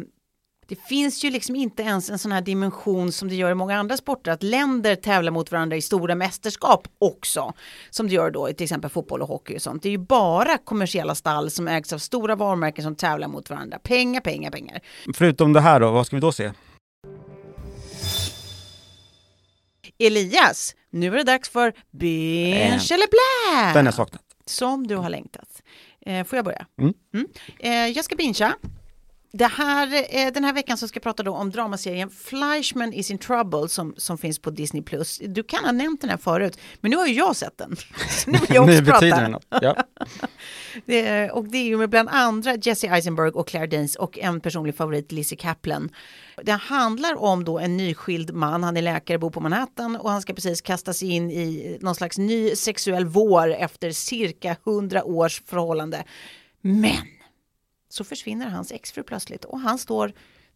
det, 0.68 0.76
finns 0.76 1.24
ju 1.24 1.30
liksom 1.30 1.56
inte 1.56 1.84
ens 1.84 2.10
en 2.10 2.20
sån 2.20 2.32
här 2.32 2.42
dimension 2.42 3.12
som 3.12 3.28
det 3.28 3.36
gör 3.36 3.52
i 3.52 3.56
många 3.56 3.78
andra 3.78 3.98
sporter, 3.98 4.32
att 4.32 4.44
länder 4.44 4.96
tävlar 4.96 5.32
mot 5.32 5.52
varandra 5.52 5.78
i 5.78 5.82
stora 5.82 6.16
mästerskap 6.16 6.88
också, 7.00 7.54
som 7.90 8.08
det 8.08 8.14
gör 8.14 8.32
då 8.32 8.50
i 8.50 8.54
till 8.54 8.64
exempel 8.64 8.90
fotboll 8.90 9.22
och 9.22 9.28
hockey 9.28 9.58
och 9.58 9.62
sånt. 9.62 9.84
Det 9.84 9.90
är 9.90 9.92
ju 9.92 9.98
bara 9.98 10.58
kommersiella 10.58 11.16
stall 11.16 11.52
som 11.52 11.68
ägs 11.68 11.94
av 11.94 11.98
stora 11.98 12.36
varumärken 12.36 12.84
som 12.84 12.96
tävlar 12.96 13.28
mot 13.28 13.50
varandra. 13.50 13.80
Pengar, 13.80 14.22
pengar, 14.22 14.52
pengar. 14.52 14.80
Förutom 15.14 15.54
det 15.54 15.62
här 15.62 15.80
då, 15.80 15.92
vad 15.92 16.08
ska 16.08 16.16
vi 16.16 16.22
då 16.22 16.32
se? 16.32 16.52
Elias, 20.00 20.76
nu 20.92 21.08
är 21.08 21.12
det 21.18 21.24
dags 21.24 21.50
för 21.50 21.68
äh, 21.68 21.74
eller 22.92 23.08
blä! 23.10 23.74
Den 23.74 23.86
har 23.86 23.94
saknat. 23.94 24.22
Som 24.46 24.88
du 24.88 24.96
har 24.96 25.10
längtat. 25.10 25.64
Eh, 26.06 26.24
får 26.24 26.36
jag 26.38 26.46
börja? 26.46 26.66
Mm. 26.82 26.94
Mm. 27.14 27.28
Eh, 27.60 27.72
jag 27.98 28.06
ska 28.06 28.16
bingea. 28.16 28.54
Det 29.38 29.48
här, 29.48 30.06
eh, 30.10 30.34
den 30.34 30.44
här 30.44 30.54
veckan 30.54 30.78
så 30.78 30.88
ska 30.88 30.98
jag 30.98 31.04
prata 31.04 31.24
då 31.24 31.34
om 31.34 31.50
dramaserien 31.50 32.10
Fleischman 32.10 32.94
is 32.94 33.12
in 33.12 33.18
trouble 33.18 33.70
som, 33.70 33.94
som 33.98 34.18
finns 34.18 34.40
på 34.40 34.50
Disney+. 34.50 34.84
Du 35.20 35.44
kan 35.44 35.66
ha 35.66 35.72
nämnt 35.72 36.02
den 36.02 36.10
här 36.10 36.18
förut, 36.18 36.60
men 36.82 36.92
nu 36.92 36.98
har 36.98 37.08
ju 37.08 37.14
jag 37.14 37.36
sett 37.36 37.58
den. 37.58 37.76
Så 38.10 38.32
nu 38.32 38.38
vill 38.38 38.56
jag 38.56 38.64
också 38.64 38.84
prata. 38.84 39.28
Något. 39.28 39.46
Ja. 39.50 39.76
det, 40.86 41.32
och 41.32 41.48
det 41.48 41.58
är 41.58 41.64
ju 41.64 41.78
med 41.78 41.90
bland 41.90 42.10
andra 42.10 42.56
Jesse 42.56 42.88
Eisenberg 42.88 43.32
och 43.32 43.48
Claire 43.48 43.68
Danes 43.68 43.96
och 43.96 44.20
en 44.20 44.42
personlig 44.42 44.76
favorit, 44.76 45.12
Lizzie 45.12 45.38
Kaplan. 45.38 45.90
Det 46.44 46.52
handlar 46.52 47.22
om 47.22 47.44
då 47.44 47.60
en 47.60 47.78
nyskild 47.78 48.34
man, 48.34 48.64
han 48.64 48.78
är 48.78 48.82
läkare, 48.82 49.18
bor 49.18 49.30
på 49.30 49.40
Manhattan 49.40 49.96
och 49.96 50.12
han 50.12 50.22
ska 50.22 50.34
precis 50.34 50.62
kasta 50.62 50.94
sig 50.94 51.10
in 51.10 51.32
i 51.32 51.78
någon 51.82 51.96
slags 51.96 52.18
ny 52.18 52.56
sexuell 52.56 53.06
vår 53.06 53.54
efter 53.54 53.92
cirka 53.92 54.56
hundra 54.64 55.04
års 55.04 55.42
förhållande. 55.46 56.04
Men 56.62 57.17
så 57.98 58.04
försvinner 58.04 58.50
hans 58.50 58.72
exfru 58.72 59.04
plötsligt 59.04 59.46
och 59.46 59.60
han 59.60 59.78
står 59.78 60.14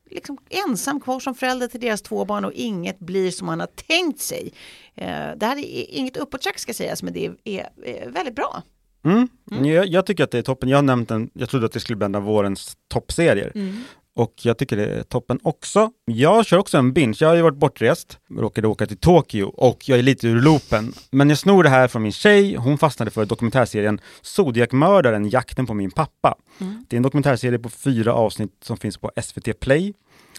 liksom 0.09 0.37
ensam 0.49 0.99
kvar 0.99 1.19
som 1.19 1.35
förälder 1.35 1.67
till 1.67 1.79
deras 1.79 2.01
två 2.01 2.25
barn 2.25 2.45
och 2.45 2.53
inget 2.53 2.99
blir 2.99 3.31
som 3.31 3.47
han 3.47 3.59
har 3.59 3.67
tänkt 3.67 4.19
sig. 4.19 4.53
Eh, 4.95 5.07
det 5.37 5.45
här 5.45 5.57
är 5.57 5.89
inget 5.89 6.17
uppåttrack 6.17 6.59
ska 6.59 6.73
sägas 6.73 7.03
men 7.03 7.13
det 7.13 7.31
är, 7.43 7.69
är 7.85 8.09
väldigt 8.09 8.35
bra. 8.35 8.63
Mm. 9.03 9.27
Mm. 9.51 9.65
Jag, 9.65 9.87
jag, 9.87 10.05
tycker 10.05 10.23
att 10.23 10.31
det 10.31 10.37
är 10.37 10.41
toppen. 10.41 10.69
Jag 10.69 10.77
har 10.77 10.83
nämnt 10.83 11.09
den, 11.09 11.29
jag 11.33 11.49
trodde 11.49 11.65
att 11.65 11.71
det 11.71 11.79
skulle 11.79 11.97
bli 11.97 12.05
en 12.05 12.15
av 12.15 12.23
vårens 12.23 12.77
toppserier. 12.87 13.51
Mm 13.55 13.83
och 14.15 14.33
jag 14.43 14.57
tycker 14.57 14.77
det 14.77 14.85
är 14.85 15.03
toppen 15.03 15.39
också. 15.43 15.91
Jag 16.05 16.45
kör 16.45 16.57
också 16.57 16.77
en 16.77 16.93
binge. 16.93 17.17
Jag 17.19 17.27
har 17.27 17.35
ju 17.35 17.41
varit 17.41 17.57
bortrest, 17.57 18.17
råkade 18.37 18.67
åka 18.67 18.85
till 18.85 18.97
Tokyo 18.97 19.45
och 19.45 19.89
jag 19.89 19.99
är 19.99 20.03
lite 20.03 20.27
ur 20.27 20.41
loopen. 20.41 20.93
Men 21.11 21.29
jag 21.29 21.37
snor 21.37 21.63
det 21.63 21.69
här 21.69 21.87
från 21.87 22.01
min 22.03 22.11
tjej. 22.11 22.55
Hon 22.55 22.77
fastnade 22.77 23.11
för 23.11 23.25
dokumentärserien 23.25 24.01
Zodiac-mördaren, 24.21 25.29
jakten 25.29 25.65
på 25.65 25.73
min 25.73 25.91
pappa. 25.91 26.35
Mm. 26.59 26.85
Det 26.89 26.95
är 26.95 26.97
en 26.97 27.03
dokumentärserie 27.03 27.59
på 27.59 27.69
fyra 27.69 28.13
avsnitt 28.13 28.57
som 28.63 28.77
finns 28.77 28.97
på 28.97 29.11
SVT 29.21 29.59
Play. 29.59 29.93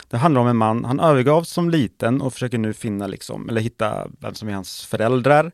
Det 0.08 0.16
handlar 0.16 0.40
om 0.40 0.46
en 0.46 0.56
man, 0.56 0.84
han 0.84 1.00
övergavs 1.00 1.50
som 1.50 1.70
liten 1.70 2.20
och 2.22 2.32
försöker 2.32 2.58
nu 2.58 2.72
finna 2.72 3.06
liksom, 3.06 3.48
eller 3.48 3.60
hitta 3.60 4.08
vem 4.20 4.34
som 4.34 4.48
är 4.48 4.52
hans 4.52 4.86
föräldrar. 4.86 5.52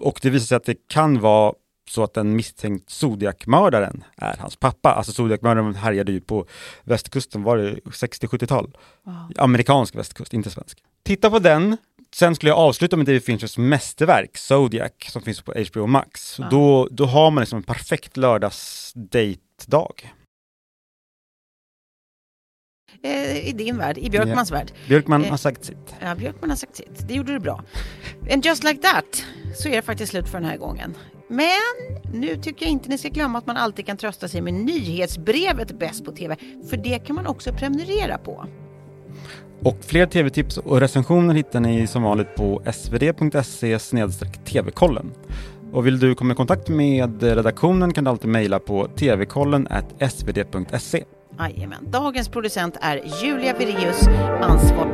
Och 0.00 0.18
det 0.22 0.30
visar 0.30 0.46
sig 0.46 0.56
att 0.56 0.64
det 0.64 0.88
kan 0.88 1.20
vara 1.20 1.54
så 1.88 2.02
att 2.02 2.14
den 2.14 2.36
misstänkt 2.36 2.90
Zodiac-mördaren 2.90 4.04
är 4.16 4.36
hans 4.36 4.56
pappa. 4.56 4.92
Alltså 4.92 5.12
Zodiac-mördaren 5.12 5.74
härjade 5.74 6.12
ju 6.12 6.20
på 6.20 6.46
västkusten, 6.84 7.42
var 7.42 7.56
det 7.56 7.74
60-70-tal? 7.74 8.76
Wow. 9.02 9.32
Amerikansk 9.36 9.94
västkust, 9.94 10.34
inte 10.34 10.50
svensk. 10.50 10.78
Titta 11.02 11.30
på 11.30 11.38
den, 11.38 11.76
sen 12.14 12.34
skulle 12.34 12.50
jag 12.50 12.58
avsluta 12.58 12.96
med 12.96 13.06
David 13.06 13.24
Finchers 13.24 13.58
mästerverk, 13.58 14.36
Zodiac, 14.36 14.92
som 15.08 15.22
finns 15.22 15.42
på 15.42 15.52
HBO 15.52 15.86
Max. 15.86 16.38
Wow. 16.38 16.48
Då, 16.50 16.88
då 16.90 17.04
har 17.04 17.30
man 17.30 17.42
liksom 17.42 17.56
en 17.56 17.62
perfekt 17.62 18.16
lördagsdate-dag. 18.16 20.12
Eh, 23.02 23.48
I 23.48 23.52
din 23.52 23.78
värld, 23.78 23.98
i 23.98 24.10
Björkmans 24.10 24.50
ja. 24.50 24.56
värld. 24.56 24.72
Björkman 24.88 25.24
eh, 25.24 25.30
har 25.30 25.36
sagt 25.36 25.64
sitt. 25.64 25.94
Ja, 26.00 26.14
Björkman 26.14 26.50
har 26.50 26.56
sagt 26.56 26.76
sitt. 26.76 27.08
Det 27.08 27.14
gjorde 27.14 27.32
du 27.32 27.38
bra. 27.38 27.64
And 28.32 28.44
just 28.44 28.64
like 28.64 28.80
that 28.82 29.24
så 29.56 29.68
är 29.68 29.76
det 29.76 29.82
faktiskt 29.82 30.10
slut 30.10 30.28
för 30.28 30.40
den 30.40 30.50
här 30.50 30.56
gången. 30.56 30.94
Men 31.30 32.12
nu 32.12 32.36
tycker 32.36 32.66
jag 32.66 32.72
inte 32.72 32.88
ni 32.88 32.98
ska 32.98 33.08
glömma 33.08 33.38
att 33.38 33.46
man 33.46 33.56
alltid 33.56 33.86
kan 33.86 33.96
trösta 33.96 34.28
sig 34.28 34.40
med 34.40 34.54
nyhetsbrevet 34.54 35.78
Bäst 35.78 36.04
på 36.04 36.12
TV. 36.12 36.36
För 36.70 36.76
det 36.76 36.98
kan 36.98 37.16
man 37.16 37.26
också 37.26 37.52
prenumerera 37.52 38.18
på. 38.18 38.46
Och 39.64 39.76
fler 39.80 40.06
tv-tips 40.06 40.58
och 40.58 40.80
recensioner 40.80 41.34
hittar 41.34 41.60
ni 41.60 41.86
som 41.86 42.02
vanligt 42.02 42.34
på 42.34 42.62
svd.se 42.72 43.78
tv-kollen. 44.44 45.12
Och 45.72 45.86
vill 45.86 45.98
du 45.98 46.14
komma 46.14 46.32
i 46.32 46.36
kontakt 46.36 46.68
med 46.68 47.22
redaktionen 47.22 47.92
kan 47.92 48.04
du 48.04 48.10
alltid 48.10 48.30
mejla 48.30 48.58
på 48.58 48.88
tvkollen 48.96 49.68
svd.se. 50.10 51.04
Jajamän. 51.38 51.86
Dagens 51.90 52.28
producent 52.28 52.76
är 52.80 53.02
Julia 53.22 53.54
Vireus, 53.58 54.08
ansvarig 54.40 54.89